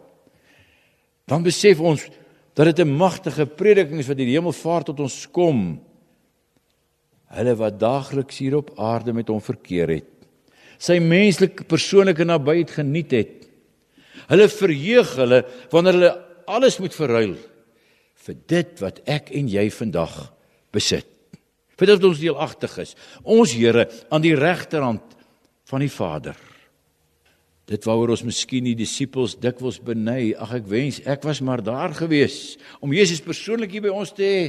dan 1.31 1.43
besef 1.43 1.81
ons 1.81 2.07
dat 2.55 2.69
dit 2.69 2.85
'n 2.85 2.97
magtige 2.97 3.47
prediking 3.47 3.99
is 3.99 4.09
wat 4.09 4.19
uit 4.19 4.29
die 4.29 4.39
hemel 4.39 4.53
vaar 4.53 4.85
tot 4.85 5.01
ons 5.01 5.27
kom 5.31 5.81
hulle 7.33 7.55
wat 7.57 7.81
daagliks 7.81 8.39
hier 8.39 8.57
op 8.57 8.75
aarde 8.79 9.13
met 9.13 9.29
hom 9.29 9.41
verkeer 9.41 9.89
het 9.89 10.11
sy 10.79 10.99
menslike 10.99 11.65
persoonlike 11.65 12.25
nabyheid 12.25 12.71
geniet 12.71 13.13
het 13.13 13.43
Hulle 14.31 14.49
verheug 14.49 15.17
hulle 15.19 15.41
wanneer 15.73 15.99
hulle 15.99 16.13
alles 16.51 16.79
moet 16.83 16.95
verruil 16.95 17.35
vir 18.27 18.39
dit 18.51 18.83
wat 18.83 19.01
ek 19.11 19.33
en 19.35 19.49
jy 19.51 19.67
vandag 19.75 20.15
besit. 20.75 21.09
Vir 21.79 21.91
dit 21.91 22.07
ons 22.07 22.21
deelagtig 22.21 22.77
is. 22.85 22.95
Ons 23.25 23.55
Here 23.57 23.89
aan 24.13 24.23
die 24.23 24.37
regterhand 24.39 25.17
van 25.71 25.83
die 25.83 25.91
Vader. 25.91 26.37
Dit 27.71 27.87
waaroor 27.87 28.15
ons 28.17 28.25
miskien 28.27 28.67
die 28.67 28.77
disippels 28.79 29.37
dikwels 29.39 29.79
beny, 29.83 30.33
ag 30.35 30.57
ek 30.59 30.67
wens 30.71 31.01
ek 31.07 31.23
was 31.27 31.41
maar 31.45 31.63
daar 31.63 31.95
gewees 31.95 32.57
om 32.83 32.95
Jesus 32.95 33.23
persoonlik 33.23 33.77
hier 33.77 33.87
by 33.87 33.93
ons 33.95 34.13
te 34.15 34.27
hê. 34.27 34.45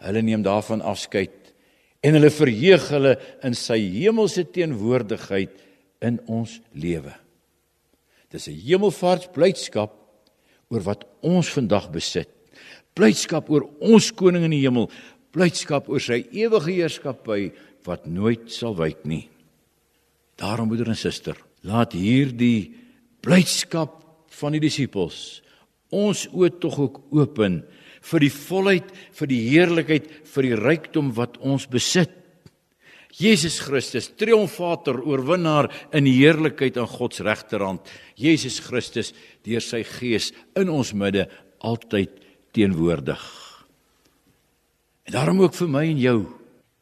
Hulle 0.00 0.22
neem 0.24 0.42
daarvan 0.42 0.80
afskeid 0.80 1.52
en 2.00 2.16
hulle 2.16 2.32
verheug 2.32 2.86
hulle 2.94 3.16
in 3.44 3.56
sy 3.56 3.76
hemelse 3.98 4.46
teenwoordigheid 4.48 5.58
in 6.00 6.16
ons 6.32 6.56
lewe. 6.72 7.12
Dis 8.32 8.48
'n 8.48 8.56
hemelvaartsblydskap 8.56 9.92
oor 10.70 10.82
wat 10.86 11.04
ons 11.20 11.50
vandag 11.50 11.90
besit. 11.90 12.30
Blydskap 12.94 13.50
oor 13.50 13.68
ons 13.80 14.10
koning 14.10 14.44
in 14.44 14.54
die 14.54 14.64
hemel, 14.64 14.90
blydskap 15.32 15.88
oor 15.88 16.00
sy 16.00 16.24
ewige 16.32 16.72
heerskappy 16.72 17.52
wat 17.86 18.06
nooit 18.06 18.50
sal 18.50 18.74
wyk 18.74 19.04
nie. 19.04 19.28
Daarom 20.36 20.68
moeder 20.68 20.88
en 20.88 20.96
suster, 20.96 21.36
laat 21.66 21.92
hierdie 21.96 22.72
blydskap 23.20 23.98
van 24.40 24.56
die 24.56 24.62
disippels 24.62 25.40
ons 25.90 26.26
oë 26.30 26.54
tog 26.62 26.78
ook 26.78 27.02
open 27.12 27.60
vir 28.10 28.24
die 28.24 28.32
volheid, 28.32 28.88
vir 29.12 29.28
die 29.28 29.42
heerlikheid, 29.50 30.08
vir 30.32 30.48
die 30.48 30.56
rykdom 30.56 31.10
wat 31.18 31.36
ons 31.44 31.66
besit. 31.70 32.14
Jesus 33.20 33.58
Christus, 33.60 34.08
triomfator, 34.16 35.02
oorwinnaar 35.02 35.68
in 35.96 36.06
heerlikheid 36.08 36.78
aan 36.80 36.88
God 36.88 37.16
se 37.16 37.26
regterhand. 37.26 37.84
Jesus 38.16 38.60
Christus 38.64 39.12
deur 39.44 39.64
sy 39.64 39.82
gees 39.84 40.30
in 40.56 40.70
ons 40.72 40.94
midde 40.96 41.26
altyd 41.66 42.14
teenwoordig. 42.56 43.24
En 45.10 45.18
daarom 45.18 45.42
ook 45.42 45.58
vir 45.58 45.74
my 45.74 45.84
en 45.90 46.00
jou. 46.00 46.20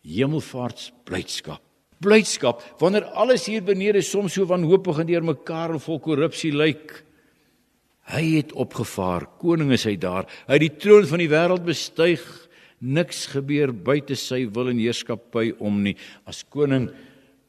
hemelvaartsblydskap. 0.09 1.68
Blydskap 2.05 2.63
wanneer 2.79 3.09
alles 3.19 3.49
hier 3.51 3.65
benede 3.67 4.03
soms 4.07 4.37
so 4.37 4.47
wanhoopig 4.47 5.01
en 5.03 5.09
deurmekaar 5.09 5.75
en 5.75 5.83
vol 5.83 5.99
korrupsie 6.03 6.53
lyk. 6.55 6.93
Hy 8.09 8.23
het 8.39 8.55
opgevaar, 8.57 9.27
koning 9.41 9.75
is 9.77 9.85
hy 9.85 9.97
daar. 10.01 10.29
Hy 10.47 10.57
het 10.57 10.65
die 10.65 10.77
troon 10.81 11.09
van 11.11 11.21
die 11.21 11.31
wêreld 11.33 11.67
bestyg. 11.67 12.23
Niks 12.79 13.27
gebeur 13.35 13.73
buite 13.75 14.17
sy 14.17 14.45
wil 14.55 14.71
en 14.71 14.79
heerskappy 14.79 15.51
om 15.59 15.83
nie. 15.83 15.97
As 16.25 16.45
koning 16.47 16.89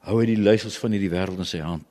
hou 0.07 0.17
hy 0.19 0.31
die 0.31 0.41
leiersels 0.41 0.79
van 0.81 0.95
hierdie 0.95 1.11
wêreld 1.13 1.39
in 1.39 1.47
sy 1.47 1.61
hand. 1.63 1.85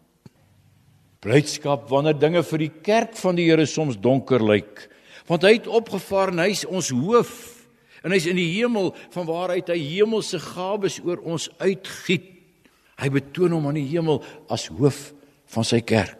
Blydskap 1.22 1.88
wanneer 1.90 2.18
dinge 2.18 2.44
vir 2.46 2.62
die 2.62 2.72
kerk 2.86 3.16
van 3.18 3.38
die 3.38 3.48
Here 3.48 3.66
soms 3.66 3.96
donker 3.98 4.42
lyk, 4.42 4.84
want 5.26 5.42
hy 5.42 5.56
het 5.56 5.66
opgevaar 5.66 6.30
en 6.30 6.44
hy's 6.44 6.62
ons 6.66 6.92
hoof 6.94 7.32
en 8.06 8.14
hy's 8.14 8.28
in 8.30 8.38
die 8.38 8.52
hemel 8.52 8.92
van 9.14 9.26
waaruit 9.26 9.72
hy 9.74 9.78
hemelse 9.82 10.38
gawes 10.52 11.00
oor 11.02 11.18
ons 11.26 11.48
uitgiet. 11.58 12.37
Hy 12.98 13.10
betoon 13.14 13.54
hom 13.54 13.68
aan 13.70 13.78
die 13.78 13.88
hemel 13.92 14.22
as 14.50 14.66
hoof 14.74 15.12
van 15.54 15.66
sy 15.66 15.80
kerk. 15.86 16.16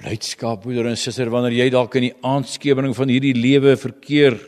Blydskap 0.00 0.62
broeder 0.64 0.88
en 0.90 0.98
suster 1.00 1.30
wanneer 1.32 1.58
jy 1.58 1.68
dalk 1.74 1.96
in 1.98 2.08
die 2.08 2.16
aandskewering 2.24 2.94
van 2.96 3.12
hierdie 3.12 3.36
lewe 3.36 3.76
verkeer 3.80 4.38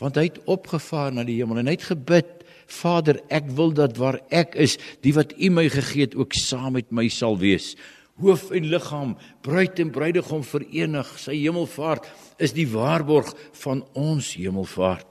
want 0.00 0.16
hy 0.16 0.30
het 0.30 0.38
opgevaar 0.48 1.12
na 1.12 1.24
die 1.28 1.36
hemel 1.40 1.60
en 1.60 1.68
hy 1.68 1.76
het 1.76 1.90
gebid 1.90 2.36
Vader 2.70 3.18
ek 3.34 3.50
wil 3.58 3.72
dat 3.74 3.98
waar 3.98 4.20
ek 4.30 4.54
is 4.62 4.76
die 5.04 5.12
wat 5.16 5.34
U 5.36 5.50
my 5.52 5.66
gegee 5.72 6.06
het 6.06 6.14
ook 6.18 6.36
saam 6.38 6.76
met 6.78 6.92
my 6.94 7.08
sal 7.12 7.36
wees 7.40 7.74
hoof 8.22 8.50
en 8.54 8.68
liggaam 8.70 9.16
bruid 9.44 9.80
en 9.82 9.92
bruidegom 9.92 10.44
verenig 10.46 11.10
sy 11.20 11.36
hemelvaart 11.40 12.08
is 12.40 12.54
die 12.56 12.68
waarborg 12.70 13.32
van 13.64 13.82
ons 13.98 14.34
hemelvaart 14.38 15.09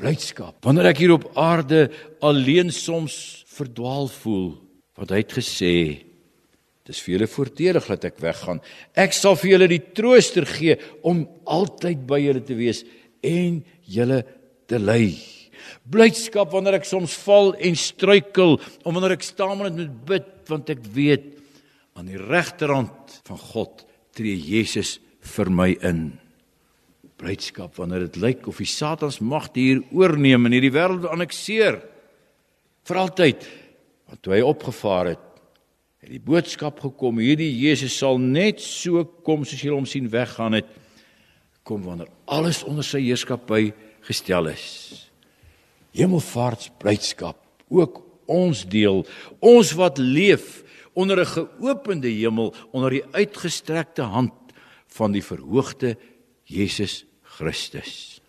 blydskap 0.00 0.58
wanneer 0.64 0.90
ek 0.92 1.02
hier 1.04 1.14
op 1.16 1.30
aarde 1.38 1.86
alleen 2.24 2.72
soms 2.74 3.44
verdwaal 3.56 4.10
voel 4.20 4.50
wat 4.96 5.12
hy 5.12 5.22
het 5.22 5.38
gesê 5.38 5.76
Dis 6.86 7.00
vir 7.02 7.16
julle 7.16 7.26
voordelig 7.26 7.86
dat 7.90 8.04
ek 8.06 8.20
weggaan. 8.22 8.60
Ek 8.94 9.14
sal 9.16 9.34
vir 9.40 9.56
julle 9.56 9.66
die 9.72 9.82
trooster 9.96 10.46
gee 10.46 10.76
om 11.02 11.24
altyd 11.50 12.04
by 12.06 12.20
julle 12.22 12.42
te 12.46 12.54
wees 12.54 12.84
en 13.26 13.58
julle 13.90 14.20
te 14.70 14.78
lei. 14.78 15.16
Blydskap 15.90 16.52
wanneer 16.54 16.78
ek 16.78 16.86
soms 16.86 17.16
val 17.24 17.54
en 17.58 17.78
struikel, 17.78 18.54
om 18.86 18.94
wanneer 18.94 19.16
ek 19.16 19.26
staan 19.26 19.58
en 19.66 19.80
moet 19.80 19.98
bid 20.06 20.30
want 20.46 20.70
ek 20.70 20.84
weet 20.94 21.32
aan 21.98 22.06
die 22.12 22.20
regterhand 22.20 23.18
van 23.26 23.42
God 23.50 23.82
tree 24.14 24.38
Jesus 24.38 25.00
vir 25.34 25.50
my 25.50 25.72
in. 25.82 26.04
Blydskap 27.16 27.76
wanneer 27.80 28.06
dit 28.06 28.16
lyk 28.20 28.46
of 28.50 28.60
die 28.60 28.68
Satans 28.68 29.20
mag 29.24 29.48
hier 29.54 29.80
oorneem 29.90 30.46
en 30.46 30.56
hierdie 30.56 30.74
wêreld 30.74 31.06
annekteer 31.08 31.80
vir 32.86 33.00
altyd 33.00 33.46
want 34.06 34.22
toe 34.22 34.36
hy 34.36 34.42
opgevaar 34.44 35.14
het 35.14 35.24
het 36.04 36.12
die 36.12 36.22
boodskap 36.22 36.78
gekom 36.84 37.18
hierdie 37.18 37.50
Jesus 37.56 37.96
sal 37.98 38.20
net 38.22 38.60
so 38.62 39.04
kom 39.26 39.46
soos 39.48 39.64
jy 39.64 39.72
hom 39.72 39.88
sien 39.88 40.10
weggaan 40.12 40.58
het 40.60 40.68
kom 41.66 41.82
wanneer 41.82 42.12
alles 42.30 42.62
onder 42.62 42.86
sy 42.86 43.00
heerskappy 43.02 43.72
gestel 44.06 44.52
is. 44.52 44.66
Hemelvaartsblydskap 45.96 47.40
ook 47.72 48.02
ons 48.30 48.62
deel 48.70 49.02
ons 49.40 49.72
wat 49.78 49.98
leef 49.98 50.62
onder 50.94 51.20
'n 51.20 51.26
geopende 51.26 52.08
hemel 52.08 52.54
onder 52.70 52.90
die 52.90 53.04
uitgestrekte 53.12 54.02
hand 54.02 54.32
van 54.86 55.12
die 55.12 55.22
verhoogde 55.22 55.96
Jesus 56.46 57.04
Christus 57.36 58.20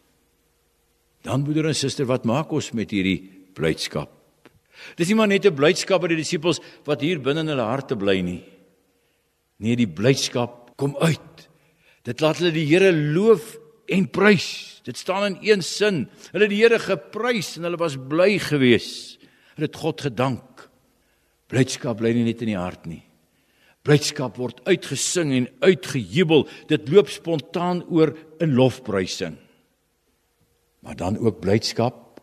dan 1.26 1.44
broeder 1.44 1.68
en 1.70 1.76
suster 1.76 2.08
wat 2.10 2.26
maak 2.26 2.52
ons 2.52 2.74
met 2.74 2.92
hierdie 2.92 3.20
blydskap 3.54 4.18
Dis 4.98 5.10
nie 5.10 5.18
maar 5.18 5.30
net 5.30 5.46
'n 5.46 5.56
blydskap 5.56 6.02
by 6.02 6.14
die 6.14 6.22
disippels 6.22 6.62
wat 6.86 7.02
hier 7.02 7.20
binne 7.20 7.42
in 7.42 7.52
hulle 7.54 7.66
harte 7.66 7.96
bly 7.96 8.22
nie. 8.22 8.44
Nee, 9.60 9.76
die 9.76 9.90
blydskap 9.90 10.78
kom 10.78 10.96
uit. 11.02 11.50
Dit 12.04 12.22
laat 12.22 12.38
hulle 12.38 12.54
die 12.54 12.66
Here 12.66 12.92
loof 12.92 13.58
en 13.90 14.08
prys. 14.08 14.82
Dit 14.84 14.98
staan 14.98 15.26
in 15.26 15.38
een 15.42 15.62
sin. 15.62 16.10
Hulle 16.32 16.46
het 16.46 16.54
die 16.54 16.62
Here 16.62 16.80
geprys 16.80 17.58
en 17.58 17.64
hulle 17.64 17.78
was 17.78 17.98
bly 17.98 18.38
geweest. 18.40 19.18
Hulle 19.56 19.68
het 19.68 19.76
God 19.76 20.02
gedank. 20.02 20.70
Blydskap 21.50 21.98
bly 21.98 22.14
nie 22.14 22.24
net 22.24 22.42
in 22.42 22.54
die 22.54 22.60
hart 22.60 22.86
nie. 22.86 23.04
Blydskap 23.86 24.38
word 24.40 24.62
uitgesing 24.68 25.34
en 25.36 25.48
uitgejubel. 25.64 26.48
Dit 26.72 26.90
loop 26.92 27.12
spontaan 27.12 27.84
oor 27.90 28.16
in 28.44 28.56
lofprysing. 28.58 29.38
Maar 30.84 30.96
dan 30.96 31.18
ook 31.18 31.40
blydskap 31.44 32.22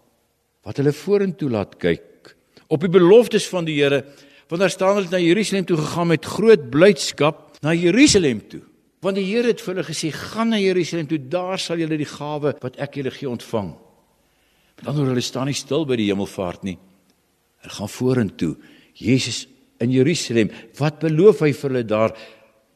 wat 0.64 0.78
hulle 0.80 0.92
vorentoe 0.96 1.50
laat 1.52 1.76
kyk. 1.80 2.34
Op 2.72 2.80
die 2.80 2.92
beloftes 2.92 3.48
van 3.52 3.66
die 3.68 3.76
Here 3.82 4.04
want 4.48 4.60
daar 4.60 4.70
staan 4.70 4.98
hulle 4.98 5.10
na 5.10 5.18
Jerusalem 5.18 5.64
toe 5.64 5.76
gegaan 5.80 6.10
met 6.12 6.24
groot 6.24 6.68
blydskap 6.70 7.56
na 7.64 7.72
Jerusalem 7.72 8.42
toe. 8.48 8.60
Want 9.00 9.16
die 9.16 9.24
Here 9.24 9.48
het 9.48 9.62
vir 9.64 9.74
hulle 9.74 9.86
gesê 9.88 10.10
gaan 10.12 10.52
na 10.52 10.60
Jerusalem 10.60 11.08
toe 11.08 11.18
daar 11.18 11.58
sal 11.58 11.80
julle 11.80 11.96
die 12.00 12.08
gawe 12.08 12.52
wat 12.60 12.76
ek 12.80 13.00
julle 13.00 13.12
gee 13.14 13.28
ontvang. 13.28 13.72
Met 14.76 14.86
ander 14.86 15.00
woorde 15.00 15.14
hulle 15.16 15.24
staan 15.24 15.48
nie 15.48 15.56
stil 15.56 15.86
by 15.88 15.96
die 16.00 16.10
hemelvaart 16.10 16.64
nie. 16.68 16.76
Hulle 17.64 17.76
gaan 17.78 17.92
vorentoe. 17.92 18.54
Jesus 18.94 19.44
in 19.80 19.90
Jerusalem 19.90 20.50
wat 20.78 21.00
beloof 21.00 21.40
hy 21.40 21.52
vir 21.52 21.70
hulle 21.70 21.84
daar 21.84 22.14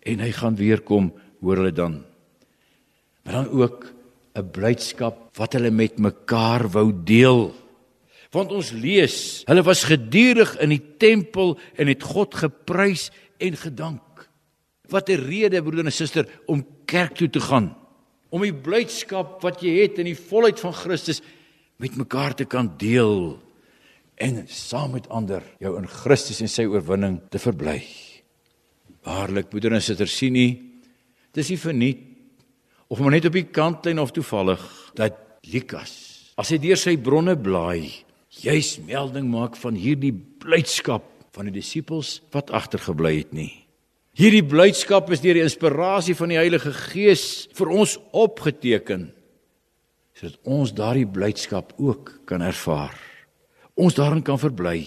en 0.03 0.21
hy 0.21 0.33
gaan 0.33 0.57
weer 0.57 0.81
kom 0.81 1.13
hoor 1.41 1.63
hulle 1.63 1.73
dan 1.73 2.05
maar 3.25 3.43
dan 3.43 3.49
ook 3.51 3.87
'n 4.35 4.51
blydskap 4.51 5.31
wat 5.37 5.53
hulle 5.53 5.71
met 5.71 5.99
mekaar 5.99 6.69
wou 6.69 6.93
deel 7.05 7.53
Want 8.35 8.53
ons 8.53 8.75
lees, 8.77 9.43
hulle 9.49 9.65
was 9.65 9.87
gedurig 9.89 10.51
in 10.61 10.75
die 10.75 10.83
tempel 11.01 11.55
en 11.81 11.89
het 11.89 12.05
God 12.05 12.37
geprys 12.37 13.09
en 13.41 13.57
gedank. 13.57 14.03
Wat 14.93 15.09
'n 15.09 15.25
rede 15.25 15.63
broeder 15.63 15.85
en 15.85 15.93
suster 15.93 16.29
om 16.47 16.67
kerk 16.85 17.17
toe 17.17 17.31
te 17.31 17.41
gaan. 17.41 17.77
Om 18.29 18.43
die 18.43 18.55
blydskap 18.55 19.43
wat 19.43 19.63
jy 19.63 19.81
het 19.83 19.99
in 19.99 20.05
die 20.05 20.17
volheid 20.29 20.61
van 20.61 20.73
Christus 20.73 21.23
met 21.77 21.97
mekaar 21.97 22.35
te 22.35 22.45
kan 22.45 22.77
deel 22.77 23.41
en 24.21 24.43
saam 24.51 24.97
met 24.97 25.09
ander 25.15 25.45
jou 25.63 25.77
in 25.79 25.87
Christus 25.89 26.43
en 26.43 26.51
sy 26.51 26.67
oorwinning 26.69 27.21
te 27.31 27.41
verbly. 27.43 27.81
Waarlik 29.07 29.51
broeder 29.51 29.77
en 29.77 29.85
suster 29.85 30.11
sien 30.11 30.35
nie 30.37 30.51
dis 31.37 31.53
nie 31.53 31.61
verniet 31.61 32.05
of 32.89 33.01
maar 33.01 33.15
net 33.15 33.29
op 33.29 33.37
die 33.37 33.47
kantlyn 33.53 34.01
of 34.03 34.15
toevallig 34.17 34.63
dat 34.99 35.19
Lukas 35.53 35.95
as 36.39 36.51
hy 36.55 36.59
deur 36.63 36.81
sy 36.81 36.97
bronne 36.99 37.37
blaai 37.39 38.05
juis 38.43 38.77
melding 38.87 39.29
maak 39.31 39.57
van 39.59 39.79
hierdie 39.79 40.15
blydskap 40.15 41.07
van 41.35 41.49
die 41.49 41.59
disippels 41.61 42.19
wat 42.35 42.51
agtergebly 42.55 43.19
het 43.21 43.35
nie. 43.37 43.53
Hierdie 44.19 44.43
blydskap 44.43 45.13
is 45.15 45.23
deur 45.23 45.39
die 45.39 45.47
inspirasie 45.47 46.17
van 46.19 46.33
die 46.33 46.41
Heilige 46.41 46.73
Gees 46.75 47.47
vir 47.55 47.71
ons 47.71 47.97
opgeteken 48.11 49.13
sodat 50.19 50.41
ons 50.51 50.73
daardie 50.75 51.07
blydskap 51.07 51.77
ook 51.79 52.17
kan 52.27 52.43
ervaar. 52.43 52.97
Ons 53.79 53.95
daarin 53.95 54.25
kan 54.27 54.41
verbly. 54.41 54.83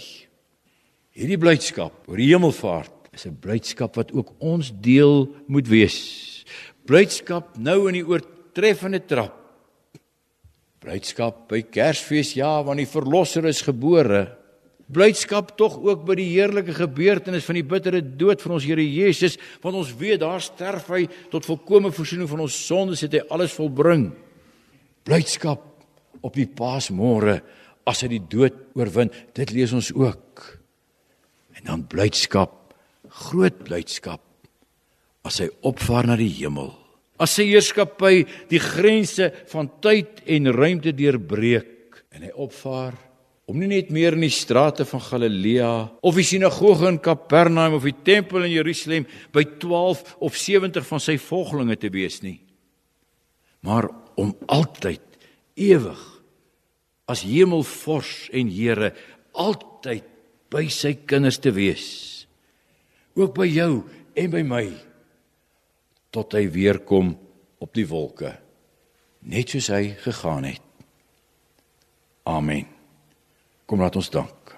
Hierdie 1.16 1.40
blydskap 1.40 2.10
oor 2.12 2.20
die 2.20 2.32
hemelvaart 2.32 3.12
is 3.16 3.26
'n 3.26 3.40
blydskap 3.40 3.96
wat 3.96 4.12
ook 4.12 4.36
ons 4.40 4.72
deel 4.72 5.28
moet 5.48 5.68
wees. 5.68 6.44
Blydskap 6.86 7.58
nou 7.58 7.88
in 7.88 7.94
die 7.94 8.08
oortreffende 8.08 9.00
trap 9.00 9.42
Blydskap 10.82 11.44
by 11.46 11.60
Kersfees 11.70 12.32
ja, 12.34 12.56
want 12.66 12.82
die 12.82 12.90
verlosser 12.90 13.46
is 13.46 13.60
gebore. 13.62 14.24
Blydskap 14.92 15.52
tog 15.60 15.76
ook 15.78 16.08
by 16.08 16.16
die 16.18 16.32
heerlike 16.32 16.74
gebeurtenis 16.74 17.46
van 17.46 17.60
die 17.60 17.68
bittere 17.70 18.02
dood 18.02 18.42
van 18.42 18.56
ons 18.56 18.66
Here 18.66 18.82
Jesus, 18.82 19.38
want 19.62 19.78
ons 19.78 19.92
weet 20.00 20.24
daar 20.24 20.42
sterf 20.42 20.90
hy 20.90 21.04
tot 21.30 21.46
volkomme 21.46 21.94
verzoening 21.94 22.32
van 22.32 22.42
ons 22.48 22.58
sondes 22.66 23.06
het 23.06 23.14
hy 23.14 23.22
alles 23.30 23.54
volbring. 23.54 24.08
Blydskap 25.06 25.62
op 26.26 26.34
die 26.34 26.48
Paasmôre 26.50 27.38
as 27.90 28.04
hy 28.04 28.12
die 28.16 28.26
dood 28.32 28.58
oorwin, 28.78 29.12
dit 29.38 29.54
lees 29.56 29.74
ons 29.76 29.92
ook. 29.94 30.44
En 31.58 31.68
dan 31.68 31.88
blydskap, 31.90 32.76
groot 33.12 33.64
blydskap 33.66 34.24
as 35.28 35.42
hy 35.44 35.50
opvaar 35.68 36.08
na 36.10 36.18
die 36.20 36.32
hemel 36.42 36.72
as 37.22 37.36
sy 37.38 37.46
heerskappy 37.52 38.26
die 38.50 38.62
grense 38.62 39.30
van 39.52 39.70
tyd 39.84 40.24
en 40.26 40.50
ruimte 40.56 40.94
deurbreek 40.98 42.02
en 42.16 42.26
hy 42.26 42.32
opvaar 42.34 42.98
om 43.52 43.60
nie 43.60 43.70
net 43.70 43.92
meer 43.94 44.16
in 44.16 44.26
die 44.26 44.34
strate 44.34 44.86
van 44.88 45.04
Galilea 45.04 45.72
of 46.08 46.18
die 46.18 46.26
sinagoge 46.26 46.88
in 46.90 47.02
Kapernaum 47.04 47.78
of 47.78 47.86
die 47.86 47.98
tempel 48.06 48.48
in 48.48 48.56
Jerusalem 48.56 49.06
by 49.36 49.44
12 49.62 50.16
of 50.24 50.40
70 50.40 50.88
van 50.88 51.04
sy 51.04 51.18
volgelinge 51.22 51.78
te 51.82 51.92
wees 51.94 52.22
nie 52.26 52.40
maar 53.62 53.90
om 54.18 54.34
altyd 54.50 55.06
ewig 55.62 56.02
as 57.12 57.26
hemelvors 57.28 58.30
en 58.36 58.52
Here 58.52 58.94
altyd 59.32 60.08
by 60.52 60.66
sy 60.72 60.96
kinders 61.08 61.40
te 61.44 61.54
wees 61.56 61.90
ook 63.20 63.36
by 63.36 63.48
jou 63.52 63.84
en 64.16 64.34
by 64.34 64.44
my 64.48 64.66
tot 66.12 66.36
hy 66.36 66.48
weer 66.52 66.82
kom 66.88 67.14
op 67.62 67.72
die 67.76 67.88
wolke 67.88 68.34
net 69.22 69.54
soos 69.54 69.70
hy 69.72 69.94
gegaan 70.02 70.48
het 70.50 70.72
Amen. 72.24 72.68
Kom 73.66 73.82
laat 73.82 73.96
ons 73.98 74.12
dank. 74.14 74.54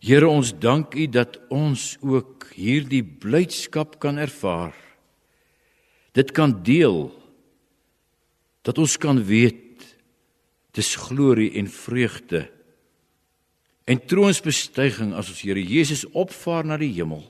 Here 0.00 0.26
ons 0.28 0.52
dank 0.56 0.96
U 0.96 1.06
dat 1.12 1.36
ons 1.52 1.94
ook 2.00 2.48
hierdie 2.56 3.04
blydskap 3.04 3.98
kan 4.02 4.18
ervaar. 4.18 4.74
Dit 6.16 6.32
kan 6.34 6.56
deel 6.64 7.10
dat 8.66 8.78
ons 8.80 8.96
kan 8.98 9.20
weet 9.24 9.69
dis 10.76 10.94
glorie 10.96 11.50
en 11.58 11.68
vreugde 11.70 12.46
en 13.90 13.98
troonsbestuiging 14.06 15.14
as 15.18 15.32
ons 15.32 15.42
Here 15.42 15.62
Jesus 15.62 16.04
opvaar 16.14 16.66
na 16.68 16.76
die 16.78 16.92
hemel. 16.94 17.24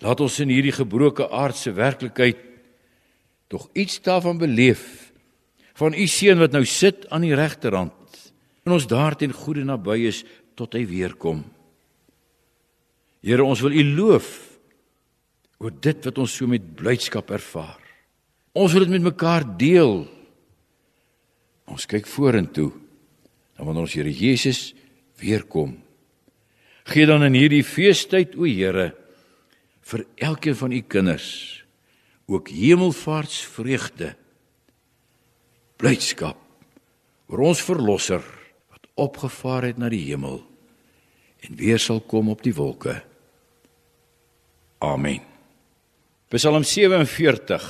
Laat 0.00 0.22
ons 0.24 0.38
in 0.40 0.48
hierdie 0.48 0.72
gebroke 0.72 1.26
aardse 1.28 1.74
werklikheid 1.76 2.40
tog 3.52 3.68
iets 3.76 4.00
daarvan 4.00 4.40
beleef 4.40 5.12
van 5.76 5.92
u 5.92 6.06
seun 6.08 6.40
wat 6.40 6.54
nou 6.56 6.64
sit 6.64 7.04
aan 7.12 7.26
die 7.26 7.36
regterhand 7.36 7.92
en 8.64 8.76
ons 8.78 8.88
daarteen 8.88 9.34
goeie 9.34 9.66
naby 9.66 9.98
is 10.08 10.22
tot 10.56 10.72
hy 10.76 10.86
weer 10.88 11.16
kom. 11.18 11.42
Here, 13.22 13.44
ons 13.46 13.62
wil 13.62 13.76
U 13.78 13.84
loof 13.96 14.30
oor 15.62 15.70
dit 15.70 16.08
wat 16.08 16.18
ons 16.18 16.32
so 16.34 16.50
met 16.50 16.64
blydskap 16.76 17.30
ervaar. 17.30 17.78
Ons 18.58 18.74
wil 18.74 18.84
dit 18.84 18.94
met 18.96 19.12
mekaar 19.12 19.46
deel. 19.58 20.02
Ons 21.72 21.88
kyk 21.88 22.06
vorentoe 22.06 22.70
dan 23.56 23.68
wanneer 23.68 23.86
ons 23.86 23.96
Here 23.96 24.12
Jesus 24.12 24.72
weer 25.20 25.44
kom. 25.48 25.76
Gee 26.90 27.06
dan 27.06 27.22
in 27.24 27.36
hierdie 27.38 27.64
feestyd, 27.64 28.34
o 28.36 28.48
Here, 28.48 28.90
vir 29.82 30.04
elkeen 30.22 30.56
van 30.58 30.74
U 30.74 30.80
kinders 30.82 31.28
ook 32.32 32.48
hemelvaartsvreugde. 32.52 34.12
Blydskap 35.80 36.38
oor 37.32 37.44
ons 37.48 37.62
verlosser 37.64 38.22
wat 38.70 38.86
opgevaar 39.00 39.70
het 39.70 39.80
na 39.80 39.90
die 39.92 40.04
hemel 40.04 40.40
en 41.42 41.56
weer 41.58 41.80
sal 41.82 42.00
kom 42.06 42.30
op 42.30 42.44
die 42.44 42.54
wolke. 42.54 43.00
Amen. 44.82 45.22
Psalm 46.30 46.64
47 46.64 47.64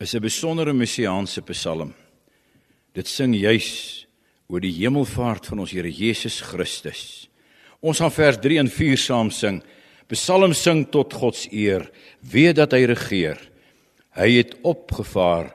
is 0.00 0.14
'n 0.14 0.20
besondere 0.20 0.72
messiaanse 0.72 1.42
psalm. 1.42 1.94
Dit 2.92 3.08
sing 3.08 3.32
juis 3.36 4.06
oor 4.52 4.60
die 4.60 4.74
hemelvaart 4.76 5.48
van 5.48 5.62
ons 5.64 5.72
Here 5.72 5.88
Jesus 5.88 6.40
Christus. 6.44 7.28
Ons 7.80 8.02
gaan 8.02 8.12
vers 8.14 8.38
3 8.42 8.60
en 8.62 8.70
4 8.70 9.00
saam 9.00 9.32
sing. 9.32 9.62
Psalm 10.12 10.52
sing 10.52 10.84
tot 10.92 11.14
God 11.16 11.38
se 11.38 11.48
eer, 11.56 11.86
weet 12.20 12.58
dat 12.60 12.76
hy 12.76 12.84
regeer. 12.90 13.40
Hy 14.12 14.28
het 14.36 14.58
opgevaar, 14.68 15.54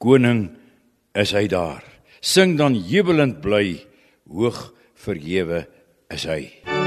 koning 0.00 0.46
is 1.12 1.36
hy 1.36 1.44
daar. 1.52 1.84
Sing 2.24 2.56
dan 2.56 2.80
jubelend 2.88 3.42
bly, 3.44 3.76
hoog 4.24 4.70
verhewe 5.04 5.66
is 6.08 6.24
hy. 6.24 6.79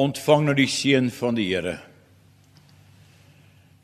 Ontvang 0.00 0.46
nou 0.48 0.56
die 0.56 0.70
seën 0.70 1.10
van 1.12 1.36
die 1.36 1.48
Here. 1.50 1.78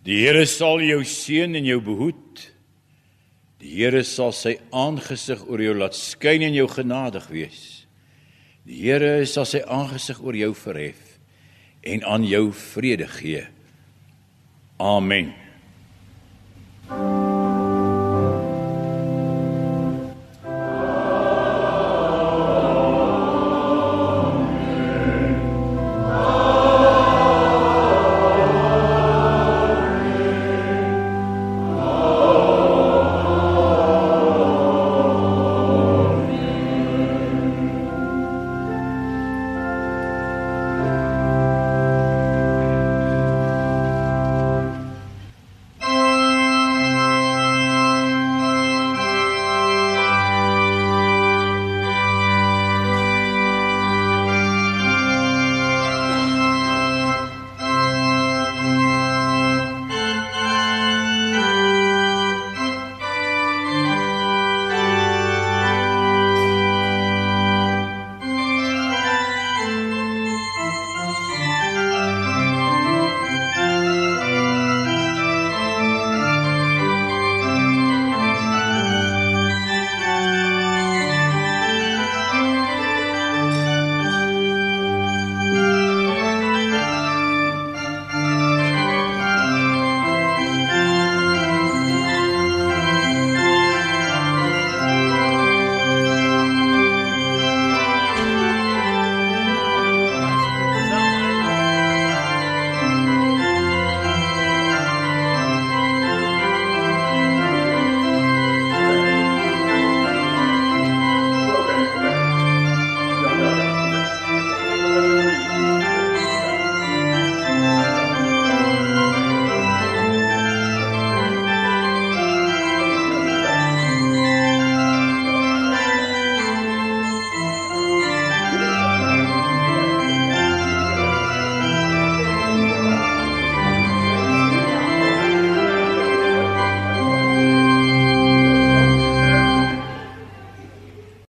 Die 0.06 0.20
Here 0.22 0.46
sal 0.48 0.80
jou 0.84 1.02
seën 1.04 1.56
en 1.58 1.66
jou 1.66 1.80
behoed. 1.84 2.44
Die 3.62 3.74
Here 3.80 4.04
sal 4.06 4.32
sy 4.36 4.56
aangesig 4.70 5.42
oor 5.48 5.62
jou 5.62 5.74
laat 5.76 5.98
skyn 5.98 6.46
en 6.46 6.56
jou 6.56 6.68
genadig 6.70 7.26
wees. 7.32 7.64
Die 8.66 8.84
Here 8.86 9.26
sal 9.30 9.48
sy 9.48 9.64
aangesig 9.66 10.22
oor 10.22 10.38
jou 10.38 10.52
verhef 10.54 11.18
en 11.86 12.02
aan 12.06 12.26
jou 12.26 12.48
vrede 12.52 13.06
gee. 13.18 13.44
Amen. 14.82 15.34